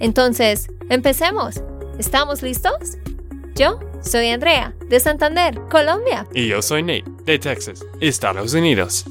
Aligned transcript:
Entonces, 0.00 0.68
empecemos. 0.90 1.62
¿Estamos 1.98 2.42
listos? 2.42 2.98
Yo 3.54 3.78
soy 4.02 4.30
Andrea, 4.30 4.74
de 4.88 5.00
Santander, 5.00 5.60
Colombia. 5.70 6.26
Y 6.34 6.48
yo 6.48 6.60
soy 6.62 6.82
Nate, 6.82 7.04
de 7.24 7.38
Texas, 7.38 7.84
Estados 8.00 8.54
Unidos. 8.54 9.04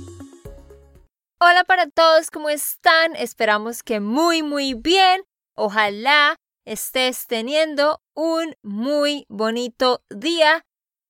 Hola 1.39 1.63
para 1.65 1.87
todos, 1.87 2.29
¿cómo 2.29 2.49
están? 2.49 3.15
Esperamos 3.15 3.83
que 3.83 3.99
muy, 3.99 4.43
muy 4.43 4.73
bien. 4.73 5.23
Ojalá 5.55 6.35
estés 6.65 7.27
teniendo 7.27 8.01
un 8.13 8.55
muy 8.61 9.25
bonito 9.29 10.03
día 10.09 10.65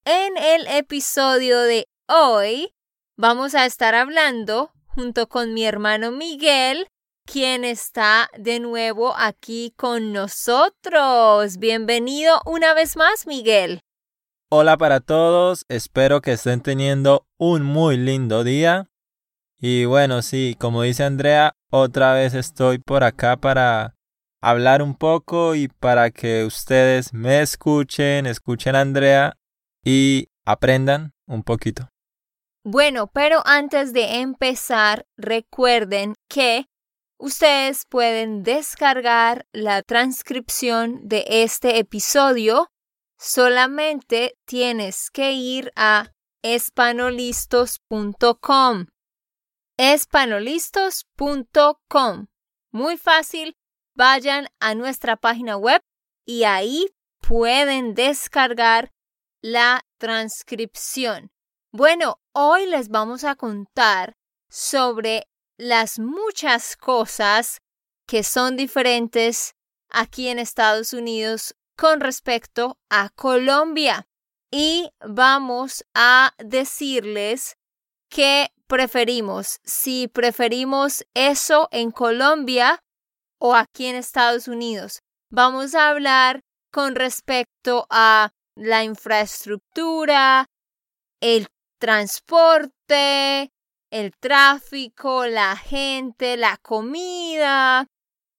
en 0.05 0.38
el 0.38 0.67
episodio 0.67 1.62
de 1.62 1.88
hoy 2.08 2.73
vamos 3.16 3.55
a 3.55 3.66
estar 3.66 3.95
hablando 3.95 4.72
junto 4.86 5.28
con 5.30 5.53
mi 5.53 5.66
hermano 5.66 6.11
Miguel, 6.11 6.88
quien 7.26 7.64
está 7.66 8.30
de 8.38 8.60
nuevo 8.60 9.14
aquí 9.18 9.74
con 9.76 10.14
nosotros. 10.14 11.58
Bienvenido 11.58 12.42
una 12.46 12.74
vez 12.74 12.96
más, 12.96 13.28
Miguel. 13.28 13.80
Hola 14.50 14.78
para 14.78 15.00
todos, 15.00 15.66
espero 15.68 16.22
que 16.22 16.34
estén 16.34 16.62
teniendo 16.62 17.26
un 17.40 17.64
muy 17.64 17.98
lindo 17.98 18.44
día. 18.44 18.88
Y 19.60 19.86
bueno, 19.86 20.22
sí, 20.22 20.56
como 20.60 20.84
dice 20.84 21.04
Andrea, 21.04 21.56
otra 21.72 22.14
vez 22.14 22.34
estoy 22.34 22.78
por 22.78 23.04
acá 23.04 23.38
para 23.38 23.96
hablar 24.42 24.82
un 24.82 24.96
poco 24.96 25.56
y 25.56 25.70
para 25.70 26.12
que 26.12 26.44
ustedes 26.46 27.14
me 27.14 27.42
escuchen, 27.42 28.26
escuchen 28.28 28.76
a 28.76 28.82
Andrea 28.82 29.38
y 29.84 30.28
aprendan 30.46 31.14
un 31.26 31.44
poquito. 31.44 31.90
Bueno, 32.66 33.08
pero 33.08 33.42
antes 33.46 33.92
de 33.92 34.20
empezar, 34.20 35.06
recuerden 35.18 36.14
que 36.30 36.68
ustedes 37.17 37.86
pueden 37.89 38.44
descargar 38.44 39.45
la 39.52 39.81
transcripción 39.83 41.08
de 41.08 41.25
este 41.28 41.80
episodio. 41.80 42.70
Solamente 43.17 44.38
tienes 44.45 45.09
que 45.11 45.33
ir 45.33 45.72
a 45.75 46.14
espanolistos.com. 46.44 48.86
espanolistos.com. 49.78 52.28
Muy 52.72 52.97
fácil, 52.97 53.55
vayan 53.95 54.48
a 54.59 54.75
nuestra 54.75 55.16
página 55.16 55.55
web 55.58 55.81
y 56.25 56.44
ahí 56.44 56.89
pueden 57.22 57.94
descargar 57.94 58.92
la 59.42 59.86
transcripción. 59.98 61.31
Bueno, 61.72 62.20
hoy 62.33 62.66
les 62.66 62.89
vamos 62.89 63.23
a 63.23 63.36
contar 63.36 64.17
sobre 64.50 65.30
las 65.64 65.97
muchas 65.97 66.75
cosas 66.75 67.61
que 68.06 68.23
son 68.23 68.58
diferentes 68.58 69.55
aquí 69.89 70.27
en 70.27 70.38
Estados 70.38 70.92
Unidos 70.93 71.55
con 71.77 72.02
respecto 72.02 72.77
a 72.89 73.10
Colombia. 73.15 74.05
Y 74.52 74.92
vamos 74.99 75.86
a 75.95 76.33
decirles 76.38 77.55
qué 78.10 78.52
preferimos, 78.67 79.60
si 79.64 80.08
preferimos 80.08 81.05
eso 81.14 81.70
en 81.71 81.92
Colombia 81.92 82.83
o 83.39 83.55
aquí 83.55 83.88
en 83.88 83.95
Estados 83.95 84.48
Unidos. 84.48 85.02
Vamos 85.32 85.76
a 85.76 85.89
hablar 85.89 86.42
con 86.71 86.93
respecto 86.95 87.88
a 87.89 88.32
la 88.55 88.83
infraestructura, 88.83 90.48
el 91.21 91.48
transporte, 91.80 93.52
el 93.93 94.11
tráfico, 94.17 95.27
la 95.27 95.55
gente, 95.55 96.36
la 96.36 96.58
comida, 96.58 97.86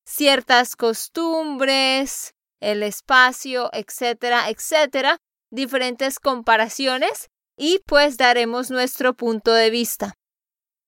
ciertas 0.05 0.75
costumbres, 0.75 2.35
el 2.61 2.83
espacio, 2.83 3.71
etcétera, 3.73 4.51
etcétera, 4.51 5.19
diferentes 5.53 6.19
comparaciones 6.19 7.29
y 7.57 7.79
pues 7.87 8.17
daremos 8.17 8.73
nuestro 8.73 9.15
punto 9.15 9.53
de 9.53 9.71
vista. 9.71 10.15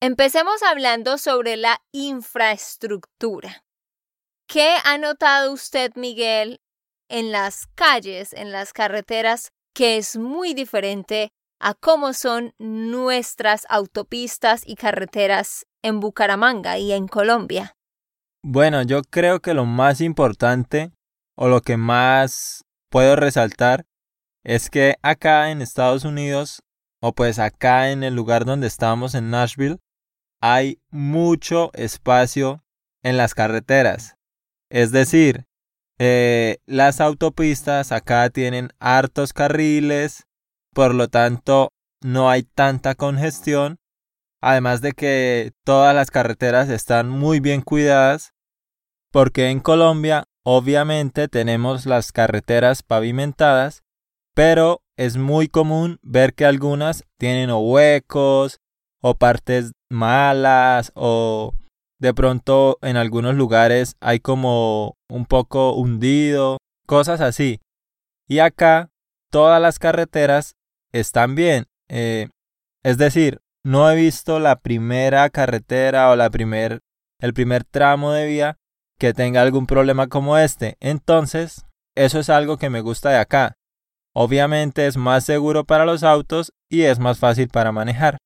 Empecemos 0.00 0.60
hablando 0.64 1.16
sobre 1.16 1.56
la 1.56 1.80
infraestructura. 1.92 3.62
¿Qué 4.48 4.74
ha 4.82 4.98
notado 4.98 5.52
usted, 5.52 5.92
Miguel, 5.94 6.60
en 7.08 7.30
las 7.30 7.68
calles, 7.76 8.32
en 8.32 8.50
las 8.50 8.72
carreteras, 8.72 9.52
que 9.72 9.96
es 9.96 10.16
muy 10.16 10.54
diferente 10.54 11.30
a 11.58 11.74
cómo 11.74 12.12
son 12.12 12.54
nuestras 12.58 13.66
autopistas 13.68 14.62
y 14.66 14.76
carreteras 14.76 15.66
en 15.82 16.00
Bucaramanga 16.00 16.78
y 16.78 16.92
en 16.92 17.08
Colombia? 17.08 17.76
Bueno, 18.42 18.82
yo 18.82 19.02
creo 19.02 19.40
que 19.40 19.54
lo 19.54 19.64
más 19.64 20.00
importante 20.00 20.92
o 21.36 21.48
lo 21.48 21.60
que 21.62 21.76
más 21.76 22.64
puedo 22.90 23.16
resaltar 23.16 23.86
es 24.44 24.70
que 24.70 24.96
acá 25.02 25.50
en 25.50 25.62
Estados 25.62 26.04
Unidos 26.04 26.62
o 27.02 27.12
pues 27.12 27.38
acá 27.38 27.90
en 27.90 28.04
el 28.04 28.14
lugar 28.14 28.44
donde 28.44 28.66
estamos 28.66 29.14
en 29.14 29.30
Nashville 29.30 29.78
hay 30.40 30.78
mucho 30.90 31.70
espacio 31.74 32.62
en 33.02 33.16
las 33.16 33.34
carreteras. 33.34 34.14
Es 34.70 34.92
decir, 34.92 35.46
eh, 35.98 36.58
las 36.66 37.00
autopistas 37.00 37.90
acá 37.90 38.28
tienen 38.30 38.70
hartos 38.78 39.32
carriles, 39.32 40.26
por 40.76 40.94
lo 40.94 41.08
tanto 41.08 41.70
no 42.02 42.28
hay 42.28 42.42
tanta 42.42 42.94
congestión, 42.94 43.78
además 44.42 44.82
de 44.82 44.92
que 44.92 45.52
todas 45.64 45.94
las 45.94 46.10
carreteras 46.10 46.68
están 46.68 47.08
muy 47.08 47.40
bien 47.40 47.62
cuidadas, 47.62 48.34
porque 49.10 49.48
en 49.48 49.60
Colombia 49.60 50.24
obviamente 50.44 51.28
tenemos 51.28 51.86
las 51.86 52.12
carreteras 52.12 52.82
pavimentadas, 52.82 53.84
pero 54.34 54.82
es 54.98 55.16
muy 55.16 55.48
común 55.48 55.98
ver 56.02 56.34
que 56.34 56.44
algunas 56.44 57.04
tienen 57.18 57.48
o 57.48 57.60
huecos 57.60 58.58
o 59.00 59.14
partes 59.14 59.72
malas 59.90 60.92
o 60.94 61.54
de 61.98 62.12
pronto 62.12 62.76
en 62.82 62.98
algunos 62.98 63.34
lugares 63.34 63.96
hay 64.00 64.20
como 64.20 64.98
un 65.08 65.24
poco 65.24 65.72
hundido, 65.72 66.58
cosas 66.86 67.22
así. 67.22 67.62
Y 68.28 68.40
acá 68.40 68.90
todas 69.30 69.58
las 69.62 69.78
carreteras 69.78 70.54
están 70.92 71.34
bien. 71.34 71.66
Eh, 71.88 72.28
es 72.82 72.98
decir, 72.98 73.40
no 73.64 73.90
he 73.90 73.96
visto 73.96 74.38
la 74.38 74.60
primera 74.60 75.28
carretera 75.30 76.10
o 76.10 76.16
la 76.16 76.30
primer, 76.30 76.80
el 77.20 77.34
primer 77.34 77.64
tramo 77.64 78.12
de 78.12 78.26
vía 78.26 78.58
que 78.98 79.12
tenga 79.12 79.42
algún 79.42 79.66
problema 79.66 80.06
como 80.06 80.38
este. 80.38 80.76
Entonces, 80.80 81.64
eso 81.96 82.18
es 82.18 82.30
algo 82.30 82.58
que 82.58 82.70
me 82.70 82.80
gusta 82.80 83.10
de 83.10 83.18
acá. 83.18 83.56
Obviamente 84.14 84.86
es 84.86 84.96
más 84.96 85.24
seguro 85.24 85.64
para 85.64 85.84
los 85.84 86.02
autos 86.02 86.52
y 86.70 86.82
es 86.82 86.98
más 86.98 87.18
fácil 87.18 87.48
para 87.48 87.72
manejar. 87.72 88.18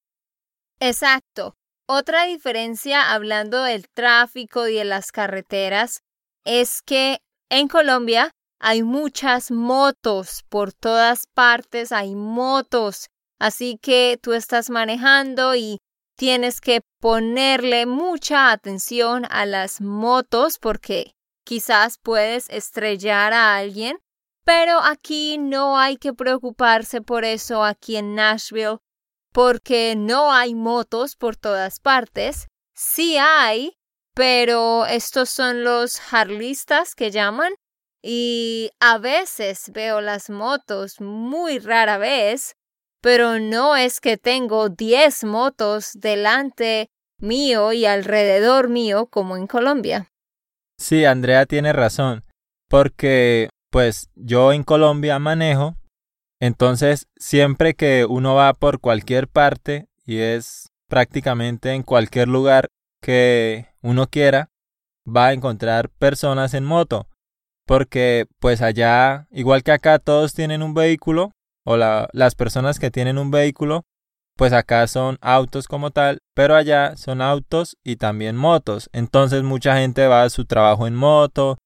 Exacto. 0.79 1.56
Otra 1.89 2.25
diferencia 2.25 3.13
hablando 3.13 3.65
del 3.65 3.89
tráfico 3.89 4.69
y 4.69 4.75
de 4.77 4.85
las 4.85 5.11
carreteras 5.11 6.03
es 6.45 6.83
que 6.83 7.19
en 7.51 7.67
Colombia 7.67 8.31
hay 8.61 8.83
muchas 8.83 9.51
motos 9.51 10.45
por 10.51 10.75
todas 10.75 11.27
partes, 11.35 11.93
hay 11.93 12.15
motos. 12.15 13.09
Así 13.39 13.79
que 13.81 14.19
tú 14.23 14.35
estás 14.35 14.69
manejando 14.69 15.55
y 15.55 15.79
tienes 16.15 16.61
que 16.61 16.83
ponerle 17.01 17.87
mucha 17.87 18.53
atención 18.53 19.27
a 19.31 19.47
las 19.47 19.81
motos 19.81 20.59
porque 20.59 21.15
quizás 21.45 21.97
puedes 22.03 22.51
estrellar 22.51 23.33
a 23.33 23.57
alguien. 23.57 23.99
Pero 24.45 24.81
aquí 24.81 25.39
no 25.39 25.79
hay 25.79 25.97
que 25.97 26.13
preocuparse 26.13 27.01
por 27.01 27.25
eso 27.25 27.65
aquí 27.65 27.97
en 27.97 28.15
Nashville 28.15 28.79
porque 29.33 29.95
no 29.97 30.33
hay 30.33 30.55
motos 30.55 31.17
por 31.17 31.37
todas 31.37 31.81
partes. 31.81 32.47
Sí 32.75 33.17
hay, 33.17 33.79
pero 34.15 34.85
estos 34.85 35.31
son 35.31 35.65
los 35.65 35.99
harlistas 36.13 36.95
que 36.95 37.11
llaman 37.11 37.55
y 38.02 38.70
a 38.81 38.99
veces 38.99 39.70
veo 39.73 40.00
las 40.00 40.31
motos 40.31 41.00
muy 41.00 41.58
rara 41.58 41.99
vez, 41.99 42.56
pero 43.00 43.38
no 43.38 43.76
es 43.76 44.00
que 44.00 44.17
tengo 44.17 44.69
10 44.69 45.25
motos 45.25 45.93
delante 45.94 46.91
mío 47.19 47.73
y 47.73 47.87
alrededor 47.87 48.69
mío 48.69 49.06
como 49.06 49.37
en 49.37 49.47
Colombia. 49.47 50.11
Sí, 50.79 51.05
Andrea 51.05 51.44
tiene 51.47 51.73
razón, 51.73 52.25
porque 52.69 53.50
pues 53.70 54.08
yo 54.14 54.53
en 54.53 54.64
Colombia 54.64 55.19
manejo, 55.19 55.76
entonces 56.41 57.06
siempre 57.17 57.75
que 57.75 58.06
uno 58.08 58.35
va 58.35 58.55
por 58.55 58.81
cualquier 58.81 59.29
parte 59.29 59.88
y 60.05 60.19
es 60.19 60.70
prácticamente 60.88 61.73
en 61.73 61.82
cualquier 61.82 62.29
lugar 62.29 62.69
que 63.03 63.67
uno 63.82 64.08
quiera, 64.08 64.50
va 65.06 65.29
a 65.29 65.32
encontrar 65.32 65.91
personas 65.91 66.55
en 66.55 66.64
moto, 66.64 67.06
porque 67.70 68.26
pues 68.40 68.62
allá, 68.62 69.28
igual 69.31 69.62
que 69.62 69.70
acá 69.70 70.00
todos 70.00 70.34
tienen 70.34 70.61
un 70.64 70.75
vehículo, 70.75 71.31
o 71.64 71.76
las 71.76 72.34
personas 72.34 72.81
que 72.81 72.90
tienen 72.90 73.17
un 73.17 73.31
vehículo, 73.31 73.84
pues 74.37 74.52
acá 74.52 74.88
son 74.88 75.19
autos 75.20 75.69
como 75.69 75.93
tal, 75.93 76.19
pero 76.34 76.56
allá 76.56 76.96
son 76.96 77.22
autos 77.22 77.76
y 77.84 77.94
también 77.94 78.34
motos. 78.34 78.90
Entonces 78.93 79.44
mucha 79.44 79.76
gente 79.76 80.08
va 80.08 80.25
a 80.25 80.31
su 80.31 80.46
trabajo 80.46 80.88
en 80.88 80.96
moto 80.96 81.58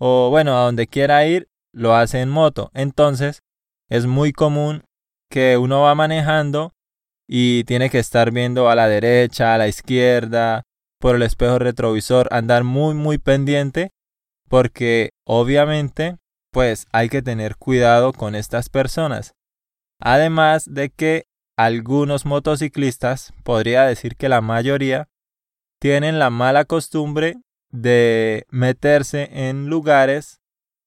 o 0.00 0.30
bueno, 0.30 0.58
a 0.58 0.64
donde 0.64 0.88
quiera 0.88 1.24
ir, 1.24 1.46
lo 1.72 1.94
hace 1.94 2.22
en 2.22 2.28
moto. 2.28 2.72
Entonces 2.74 3.44
es 3.88 4.06
muy 4.06 4.32
común 4.32 4.82
que 5.30 5.58
uno 5.58 5.82
va 5.82 5.94
manejando 5.94 6.72
y 7.28 7.62
tiene 7.66 7.88
que 7.88 8.00
estar 8.00 8.32
viendo 8.32 8.68
a 8.68 8.74
la 8.74 8.88
derecha, 8.88 9.54
a 9.54 9.58
la 9.58 9.68
izquierda, 9.68 10.64
por 10.98 11.14
el 11.14 11.22
espejo 11.22 11.60
retrovisor, 11.60 12.26
andar 12.32 12.64
muy 12.64 12.96
muy 12.96 13.18
pendiente 13.18 13.92
porque 14.48 15.10
obviamente 15.24 16.16
pues 16.52 16.86
hay 16.90 17.10
que 17.10 17.20
tener 17.20 17.56
cuidado 17.56 18.12
con 18.12 18.34
estas 18.34 18.70
personas. 18.70 19.34
Además 20.00 20.64
de 20.66 20.90
que 20.90 21.26
algunos 21.56 22.24
motociclistas, 22.24 23.32
podría 23.42 23.84
decir 23.84 24.16
que 24.16 24.28
la 24.28 24.40
mayoría, 24.40 25.08
tienen 25.78 26.18
la 26.18 26.30
mala 26.30 26.64
costumbre 26.64 27.36
de 27.70 28.46
meterse 28.48 29.28
en 29.48 29.66
lugares 29.66 30.40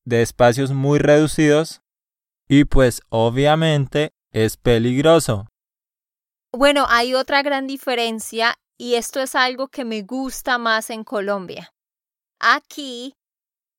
de 0.06 0.22
espacios 0.22 0.72
muy 0.72 0.98
reducidos 0.98 1.82
y 2.48 2.66
pues 2.66 3.02
obviamente 3.10 4.12
es 4.32 4.58
peligroso. 4.58 5.48
Bueno, 6.52 6.86
hay 6.90 7.14
otra 7.14 7.44
gran 7.44 7.68
diferencia 7.68 8.56
y 8.78 8.96
esto 8.96 9.20
es 9.20 9.36
algo 9.36 9.68
que 9.68 9.86
me 9.86 10.02
gusta 10.02 10.58
más 10.58 10.90
en 10.90 11.04
Colombia. 11.04 11.72
Aquí 12.40 13.14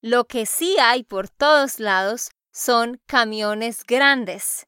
lo 0.03 0.25
que 0.25 0.47
sí 0.47 0.77
hay 0.79 1.03
por 1.03 1.29
todos 1.29 1.79
lados 1.79 2.31
son 2.53 3.01
camiones 3.07 3.85
grandes. 3.85 4.67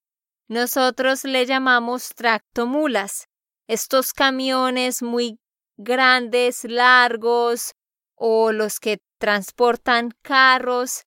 Nosotros 0.48 1.24
le 1.24 1.46
llamamos 1.46 2.10
tractomulas. 2.10 3.28
Estos 3.66 4.12
camiones 4.12 5.02
muy 5.02 5.38
grandes, 5.76 6.64
largos, 6.64 7.74
o 8.14 8.52
los 8.52 8.78
que 8.78 8.98
transportan 9.18 10.10
carros. 10.22 11.04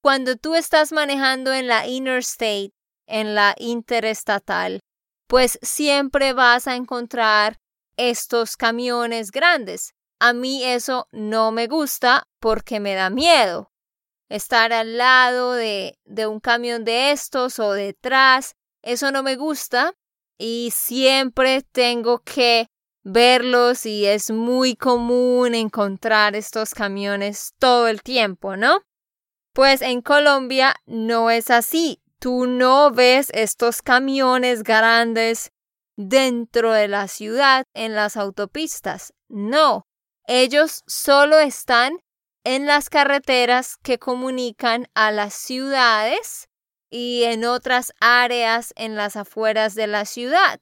Cuando 0.00 0.36
tú 0.36 0.54
estás 0.54 0.92
manejando 0.92 1.52
en 1.52 1.66
la 1.66 1.86
interstate, 1.86 2.70
en 3.06 3.34
la 3.34 3.54
interestatal, 3.58 4.80
pues 5.26 5.58
siempre 5.62 6.32
vas 6.32 6.68
a 6.68 6.76
encontrar 6.76 7.58
estos 7.96 8.56
camiones 8.56 9.32
grandes. 9.32 9.95
A 10.18 10.32
mí 10.32 10.64
eso 10.64 11.08
no 11.12 11.52
me 11.52 11.66
gusta 11.66 12.26
porque 12.40 12.80
me 12.80 12.94
da 12.94 13.10
miedo. 13.10 13.70
Estar 14.28 14.72
al 14.72 14.96
lado 14.96 15.52
de, 15.52 15.98
de 16.04 16.26
un 16.26 16.40
camión 16.40 16.84
de 16.84 17.12
estos 17.12 17.58
o 17.58 17.72
detrás 17.72 18.56
eso 18.82 19.10
no 19.10 19.22
me 19.22 19.36
gusta 19.36 19.94
y 20.38 20.72
siempre 20.72 21.62
tengo 21.62 22.20
que 22.20 22.68
verlos 23.02 23.86
y 23.86 24.06
es 24.06 24.30
muy 24.30 24.76
común 24.76 25.54
encontrar 25.54 26.34
estos 26.34 26.74
camiones 26.74 27.54
todo 27.58 27.88
el 27.88 28.02
tiempo, 28.02 28.56
¿no? 28.56 28.82
Pues 29.52 29.82
en 29.82 30.02
Colombia 30.02 30.74
no 30.86 31.30
es 31.30 31.50
así. 31.50 32.02
Tú 32.18 32.46
no 32.46 32.90
ves 32.90 33.30
estos 33.32 33.82
camiones 33.82 34.62
grandes 34.62 35.52
dentro 35.96 36.72
de 36.72 36.88
la 36.88 37.08
ciudad 37.08 37.64
en 37.74 37.94
las 37.94 38.16
autopistas. 38.16 39.14
No, 39.28 39.86
ellos 40.26 40.82
solo 40.86 41.38
están 41.38 41.98
en 42.44 42.66
las 42.66 42.90
carreteras 42.90 43.76
que 43.82 43.98
comunican 43.98 44.86
a 44.94 45.10
las 45.10 45.34
ciudades 45.34 46.48
y 46.90 47.24
en 47.24 47.44
otras 47.44 47.92
áreas 48.00 48.72
en 48.76 48.94
las 48.94 49.16
afueras 49.16 49.74
de 49.74 49.86
la 49.86 50.04
ciudad. 50.04 50.60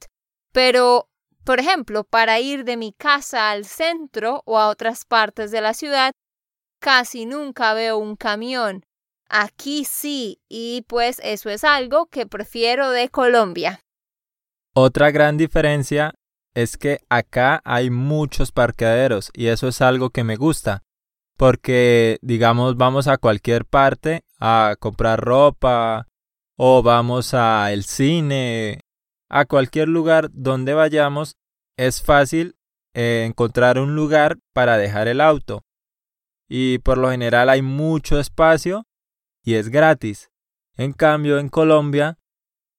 Pero, 0.52 1.08
por 1.44 1.61
ejemplo, 1.61 2.05
para 2.05 2.40
ir 2.40 2.64
de 2.64 2.76
mi 2.76 2.93
casa 2.93 3.50
al 3.50 3.64
centro 3.64 4.43
o 4.46 4.58
a 4.58 4.69
otras 4.69 5.05
partes 5.05 5.50
de 5.50 5.61
la 5.61 5.75
ciudad, 5.75 6.12
casi 6.81 7.26
nunca 7.26 7.75
veo 7.75 7.99
un 7.99 8.17
camión. 8.17 8.84
Aquí 9.28 9.84
sí, 9.84 10.40
y 10.49 10.84
pues 10.88 11.20
eso 11.22 11.50
es 11.50 11.64
algo 11.64 12.06
que 12.06 12.26
prefiero 12.26 12.90
de 12.90 13.08
Colombia. 13.08 13.81
Otra 14.75 15.10
gran 15.10 15.37
diferencia 15.37 16.14
es 16.55 16.77
que 16.77 17.01
acá 17.09 17.61
hay 17.65 17.91
muchos 17.91 18.53
parqueaderos 18.53 19.31
y 19.35 19.49
eso 19.49 19.69
es 19.69 19.81
algo 19.83 20.11
que 20.11 20.25
me 20.25 20.37
gusta, 20.37 20.85
porque 21.37 22.19
digamos 22.23 22.77
vamos 22.77 23.09
a 23.09 23.19
cualquier 23.19 23.65
parte 23.65 24.25
a 24.39 24.77
comprar 24.79 25.21
ropa 25.21 26.06
o 26.56 26.83
vamos 26.83 27.35
al 27.35 27.85
cine, 27.85 28.81
a 29.29 29.45
cualquier 29.45 29.89
lugar 29.89 30.31
donde 30.33 30.75
vayamos, 30.75 31.37
es 31.77 32.01
fácil 32.03 32.56
eh, 32.95 33.25
encontrar 33.27 33.79
un 33.79 33.97
lugar 33.97 34.39
para 34.53 34.79
dejar 34.79 35.09
el 35.09 35.21
auto. 35.21 35.65
Y 36.49 36.79
por 36.79 36.99
lo 36.99 37.11
general 37.11 37.49
hay 37.49 37.62
mucho 37.62 38.21
espacio 38.21 38.87
y 39.43 39.55
es 39.55 39.71
gratis. 39.71 40.31
En 40.77 40.93
cambio, 40.93 41.39
en 41.39 41.49
Colombia 41.49 42.19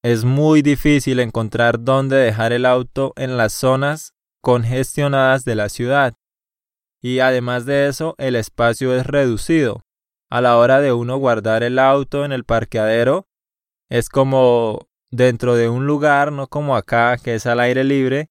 es 0.06 0.24
muy 0.24 0.62
difícil 0.62 1.20
encontrar 1.20 1.84
dónde 1.84 2.16
dejar 2.18 2.54
el 2.54 2.68
auto 2.68 3.14
en 3.16 3.38
las 3.38 3.54
zonas 3.54 4.14
congestionadas 4.40 5.46
de 5.46 5.56
la 5.56 5.68
ciudad. 5.68 6.14
Y 7.02 7.22
además 7.22 7.66
de 7.66 7.88
eso, 7.88 8.14
el 8.20 8.36
espacio 8.36 8.96
es 8.96 9.08
reducido. 9.08 9.82
A 10.30 10.42
la 10.42 10.58
hora 10.58 10.80
de 10.80 10.94
uno 10.94 11.18
guardar 11.18 11.64
el 11.64 11.80
auto 11.80 12.24
en 12.24 12.34
el 12.34 12.44
parqueadero, 12.44 13.26
es 13.90 14.10
como 14.10 14.90
dentro 15.10 15.56
de 15.56 15.70
un 15.70 15.88
lugar, 15.88 16.32
no 16.32 16.46
como 16.46 16.76
acá 16.76 17.18
que 17.18 17.34
es 17.34 17.48
al 17.48 17.60
aire 17.60 17.84
libre, 17.84 18.30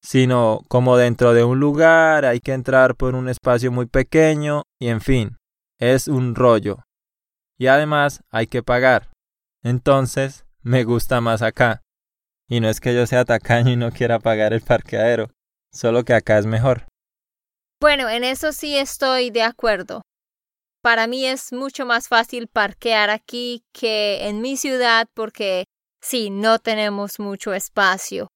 sino 0.00 0.60
como 0.68 0.96
dentro 0.96 1.34
de 1.34 1.42
un 1.42 1.58
lugar 1.58 2.24
hay 2.24 2.38
que 2.38 2.52
entrar 2.52 2.94
por 2.94 3.16
un 3.16 3.28
espacio 3.28 3.72
muy 3.72 3.86
pequeño 3.86 4.62
y 4.78 4.86
en 4.86 5.00
fin, 5.00 5.38
es 5.80 6.06
un 6.06 6.36
rollo. 6.36 6.84
Y 7.58 7.66
además 7.66 8.22
hay 8.30 8.46
que 8.46 8.62
pagar. 8.62 9.10
Entonces, 9.64 10.44
me 10.62 10.84
gusta 10.84 11.20
más 11.20 11.42
acá. 11.42 11.82
Y 12.48 12.60
no 12.60 12.68
es 12.68 12.80
que 12.80 12.94
yo 12.94 13.06
sea 13.06 13.24
tacaño 13.24 13.70
y 13.70 13.76
no 13.76 13.92
quiera 13.92 14.18
pagar 14.18 14.52
el 14.52 14.60
parqueadero, 14.60 15.30
solo 15.72 16.04
que 16.04 16.14
acá 16.14 16.38
es 16.38 16.46
mejor. 16.46 16.86
Bueno, 17.80 18.08
en 18.08 18.24
eso 18.24 18.52
sí 18.52 18.76
estoy 18.76 19.30
de 19.30 19.42
acuerdo. 19.42 20.02
Para 20.82 21.06
mí 21.06 21.26
es 21.26 21.52
mucho 21.52 21.86
más 21.86 22.08
fácil 22.08 22.48
parquear 22.48 23.10
aquí 23.10 23.62
que 23.72 24.26
en 24.28 24.40
mi 24.40 24.56
ciudad 24.56 25.08
porque 25.14 25.64
sí, 26.00 26.30
no 26.30 26.58
tenemos 26.58 27.20
mucho 27.20 27.52
espacio. 27.52 28.28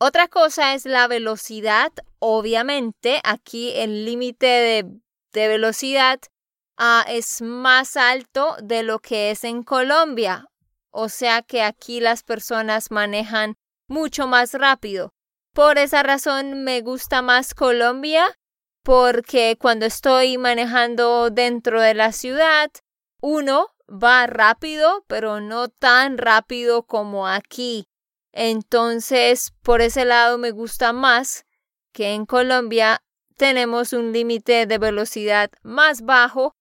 Otra 0.00 0.28
cosa 0.28 0.74
es 0.74 0.84
la 0.84 1.08
velocidad. 1.08 1.92
Obviamente, 2.20 3.20
aquí 3.24 3.72
el 3.74 4.04
límite 4.04 4.46
de, 4.46 5.48
velocidad 5.48 6.20
ah, 6.76 7.04
es 7.08 7.42
más 7.42 7.96
alto 7.96 8.56
de 8.62 8.82
lo 8.82 8.98
que 8.98 9.30
es 9.30 9.44
en 9.44 9.62
Colombia. 9.62 10.46
O 10.90 11.08
sea 11.08 11.42
que 11.42 11.62
aquí 11.62 12.00
las 12.00 12.22
personas 12.22 12.90
manejan 12.90 13.56
mucho 13.86 14.26
más 14.26 14.54
rápido. 14.54 15.12
Por 15.54 15.78
esa 15.78 16.02
razón 16.02 16.64
me 16.64 16.80
gusta 16.82 17.22
más 17.22 17.54
Colombia 17.54 18.38
porque 18.82 19.56
cuando 19.60 19.86
estoy 19.86 20.38
manejando 20.38 21.30
dentro 21.30 21.80
de 21.80 21.94
la 21.94 22.12
ciudad, 22.12 22.70
uno 23.20 23.68
va 23.88 24.26
rápido, 24.26 25.04
pero 25.08 25.40
no 25.40 25.68
tan 25.68 26.16
rápido 26.16 26.84
como 26.84 27.26
aquí. 27.26 27.88
Entonces, 28.32 29.52
por 29.62 29.80
ese 29.80 30.04
lado 30.04 30.38
me 30.38 30.52
gusta 30.52 30.92
más 30.92 31.44
que 31.92 32.12
en 32.14 32.26
Colombia 32.26 33.02
tenemos 33.36 33.92
un 33.92 34.12
límite 34.12 34.66
de 34.66 34.78
velocidad 34.78 35.50
más 35.62 36.02
bajo 36.02 36.54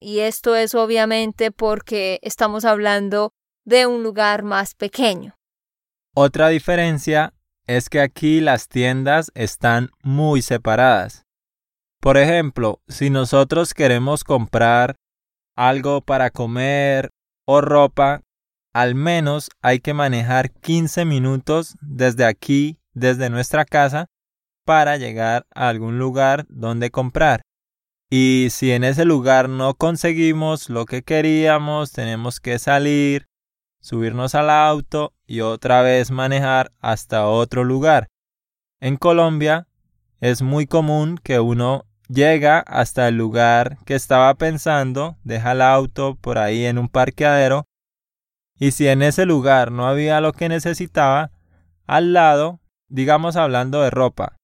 y 0.00 0.20
esto 0.20 0.54
es 0.56 0.74
obviamente 0.74 1.50
porque 1.50 2.18
estamos 2.22 2.64
hablando 2.64 3.32
de 3.64 3.86
un 3.86 4.02
lugar 4.02 4.42
más 4.42 4.74
pequeño. 4.74 5.36
Otra 6.14 6.48
diferencia 6.48 7.34
es 7.66 7.88
que 7.88 8.00
aquí 8.00 8.40
las 8.40 8.68
tiendas 8.68 9.32
están 9.34 9.90
muy 10.02 10.42
separadas. 10.42 11.24
Por 12.00 12.18
ejemplo, 12.18 12.82
si 12.86 13.10
nosotros 13.10 13.72
queremos 13.72 14.24
comprar 14.24 14.96
algo 15.56 16.02
para 16.02 16.30
comer 16.30 17.10
o 17.46 17.60
ropa, 17.60 18.22
al 18.74 18.94
menos 18.94 19.48
hay 19.62 19.80
que 19.80 19.94
manejar 19.94 20.50
15 20.50 21.04
minutos 21.04 21.76
desde 21.80 22.26
aquí, 22.26 22.78
desde 22.92 23.30
nuestra 23.30 23.64
casa, 23.64 24.06
para 24.64 24.96
llegar 24.96 25.46
a 25.54 25.68
algún 25.68 25.98
lugar 25.98 26.46
donde 26.48 26.90
comprar. 26.90 27.42
Y 28.10 28.48
si 28.50 28.72
en 28.72 28.84
ese 28.84 29.04
lugar 29.04 29.48
no 29.48 29.74
conseguimos 29.74 30.68
lo 30.68 30.86
que 30.86 31.02
queríamos, 31.02 31.92
tenemos 31.92 32.40
que 32.40 32.58
salir, 32.58 33.26
subirnos 33.84 34.34
al 34.34 34.48
auto 34.48 35.12
y 35.26 35.42
otra 35.42 35.82
vez 35.82 36.10
manejar 36.10 36.72
hasta 36.80 37.26
otro 37.26 37.64
lugar. 37.64 38.08
En 38.80 38.96
Colombia 38.96 39.68
es 40.20 40.40
muy 40.40 40.66
común 40.66 41.20
que 41.22 41.38
uno 41.38 41.84
llega 42.08 42.60
hasta 42.60 43.08
el 43.08 43.18
lugar 43.18 43.76
que 43.84 43.94
estaba 43.94 44.32
pensando, 44.36 45.18
deja 45.22 45.52
el 45.52 45.60
auto 45.60 46.16
por 46.18 46.38
ahí 46.38 46.64
en 46.64 46.78
un 46.78 46.88
parqueadero 46.88 47.66
y 48.58 48.70
si 48.70 48.88
en 48.88 49.02
ese 49.02 49.26
lugar 49.26 49.70
no 49.70 49.86
había 49.86 50.22
lo 50.22 50.32
que 50.32 50.48
necesitaba, 50.48 51.30
al 51.86 52.14
lado, 52.14 52.60
digamos 52.88 53.36
hablando 53.36 53.82
de 53.82 53.90
ropa, 53.90 54.36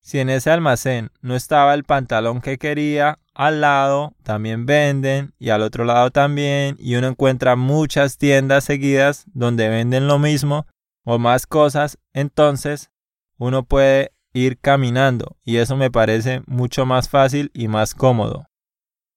si 0.00 0.20
en 0.20 0.30
ese 0.30 0.50
almacén 0.50 1.10
no 1.20 1.36
estaba 1.36 1.74
el 1.74 1.84
pantalón 1.84 2.40
que 2.40 2.56
quería, 2.56 3.18
al 3.40 3.62
lado 3.62 4.14
también 4.22 4.66
venden 4.66 5.32
y 5.38 5.48
al 5.48 5.62
otro 5.62 5.86
lado 5.86 6.10
también 6.10 6.76
y 6.78 6.96
uno 6.96 7.06
encuentra 7.06 7.56
muchas 7.56 8.18
tiendas 8.18 8.64
seguidas 8.64 9.24
donde 9.32 9.70
venden 9.70 10.08
lo 10.08 10.18
mismo 10.18 10.66
o 11.06 11.18
más 11.18 11.46
cosas, 11.46 11.96
entonces 12.12 12.90
uno 13.38 13.64
puede 13.64 14.12
ir 14.34 14.58
caminando 14.60 15.38
y 15.42 15.56
eso 15.56 15.74
me 15.74 15.90
parece 15.90 16.42
mucho 16.46 16.84
más 16.84 17.08
fácil 17.08 17.50
y 17.54 17.68
más 17.68 17.94
cómodo. 17.94 18.44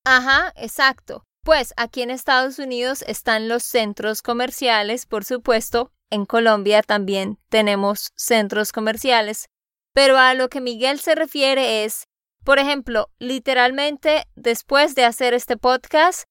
Ajá, 0.05 0.53
exacto. 0.55 1.25
Pues 1.43 1.73
aquí 1.75 2.01
en 2.01 2.09
Estados 2.09 2.59
Unidos 2.59 3.03
están 3.05 3.49
los 3.49 3.63
centros 3.63 4.21
comerciales, 4.21 5.05
por 5.05 5.25
supuesto. 5.25 5.91
En 6.09 6.25
Colombia 6.25 6.81
también 6.81 7.39
tenemos 7.49 8.13
centros 8.15 8.71
comerciales. 8.71 9.49
Pero 9.93 10.17
a 10.17 10.33
lo 10.33 10.47
que 10.47 10.61
Miguel 10.61 11.01
se 11.01 11.13
refiere 11.13 11.83
es, 11.83 12.07
por 12.43 12.59
ejemplo, 12.59 13.09
literalmente 13.19 14.25
después 14.35 14.95
de 14.95 15.05
hacer 15.05 15.33
este 15.33 15.57
podcast, 15.57 16.23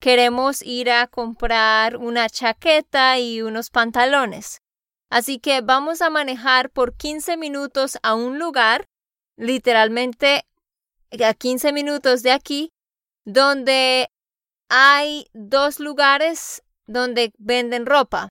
queremos 0.00 0.62
ir 0.62 0.90
a 0.90 1.06
comprar 1.06 1.96
una 1.96 2.28
chaqueta 2.28 3.18
y 3.18 3.42
unos 3.42 3.70
pantalones. 3.70 4.60
Así 5.10 5.38
que 5.38 5.60
vamos 5.60 6.02
a 6.02 6.10
manejar 6.10 6.70
por 6.70 6.96
15 6.96 7.36
minutos 7.36 7.98
a 8.02 8.14
un 8.14 8.38
lugar, 8.38 8.86
literalmente 9.36 10.46
a 11.24 11.34
15 11.34 11.72
minutos 11.72 12.22
de 12.22 12.32
aquí, 12.32 12.72
donde 13.24 14.08
hay 14.68 15.26
dos 15.32 15.80
lugares 15.80 16.62
donde 16.86 17.32
venden 17.38 17.86
ropa. 17.86 18.28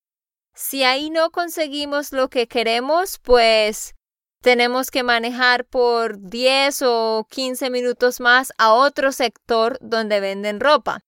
Si 0.55 0.83
ahí 0.83 1.09
no 1.09 1.31
conseguimos 1.31 2.11
lo 2.11 2.29
que 2.29 2.47
queremos, 2.47 3.19
pues 3.19 3.95
tenemos 4.41 4.91
que 4.91 5.03
manejar 5.03 5.65
por 5.65 6.19
10 6.19 6.81
o 6.83 7.27
15 7.29 7.69
minutos 7.69 8.19
más 8.19 8.53
a 8.57 8.73
otro 8.73 9.11
sector 9.11 9.77
donde 9.81 10.19
venden 10.19 10.59
ropa. 10.59 11.01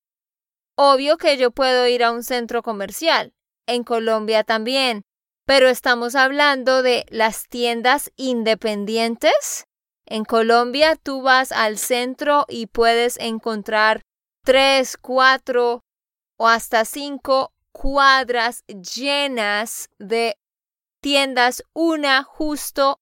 Obvio 0.75 1.17
que 1.17 1.37
yo 1.37 1.51
puedo 1.51 1.87
ir 1.87 2.03
a 2.03 2.11
un 2.11 2.23
centro 2.23 2.61
comercial, 2.61 3.33
en 3.67 3.83
Colombia 3.83 4.43
también, 4.43 5.03
pero 5.45 5.67
estamos 5.67 6.15
hablando 6.15 6.81
de 6.81 7.05
las 7.09 7.47
tiendas 7.47 8.11
independientes. 8.15 9.65
En 10.05 10.25
Colombia 10.25 10.95
tú 10.95 11.21
vas 11.21 11.51
al 11.51 11.77
centro 11.77 12.45
y 12.49 12.67
puedes 12.67 13.17
encontrar 13.19 14.01
tres, 14.43 14.97
cuatro 14.97 15.83
o 16.37 16.47
hasta 16.47 16.85
cinco 16.85 17.53
cuadras 17.71 18.63
llenas 18.67 19.89
de 19.99 20.37
tiendas, 21.01 21.63
una 21.73 22.23
justo 22.23 23.00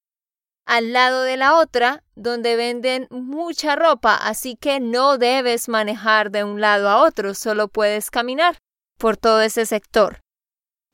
al 0.69 0.93
lado 0.93 1.23
de 1.23 1.35
la 1.35 1.57
otra, 1.57 2.03
donde 2.13 2.55
venden 2.55 3.07
mucha 3.09 3.75
ropa, 3.75 4.13
así 4.13 4.55
que 4.55 4.79
no 4.79 5.17
debes 5.17 5.67
manejar 5.67 6.29
de 6.29 6.43
un 6.43 6.61
lado 6.61 6.89
a 6.89 7.01
otro, 7.01 7.33
solo 7.33 7.69
puedes 7.69 8.11
caminar 8.11 8.59
por 8.99 9.17
todo 9.17 9.41
ese 9.41 9.65
sector. 9.65 10.21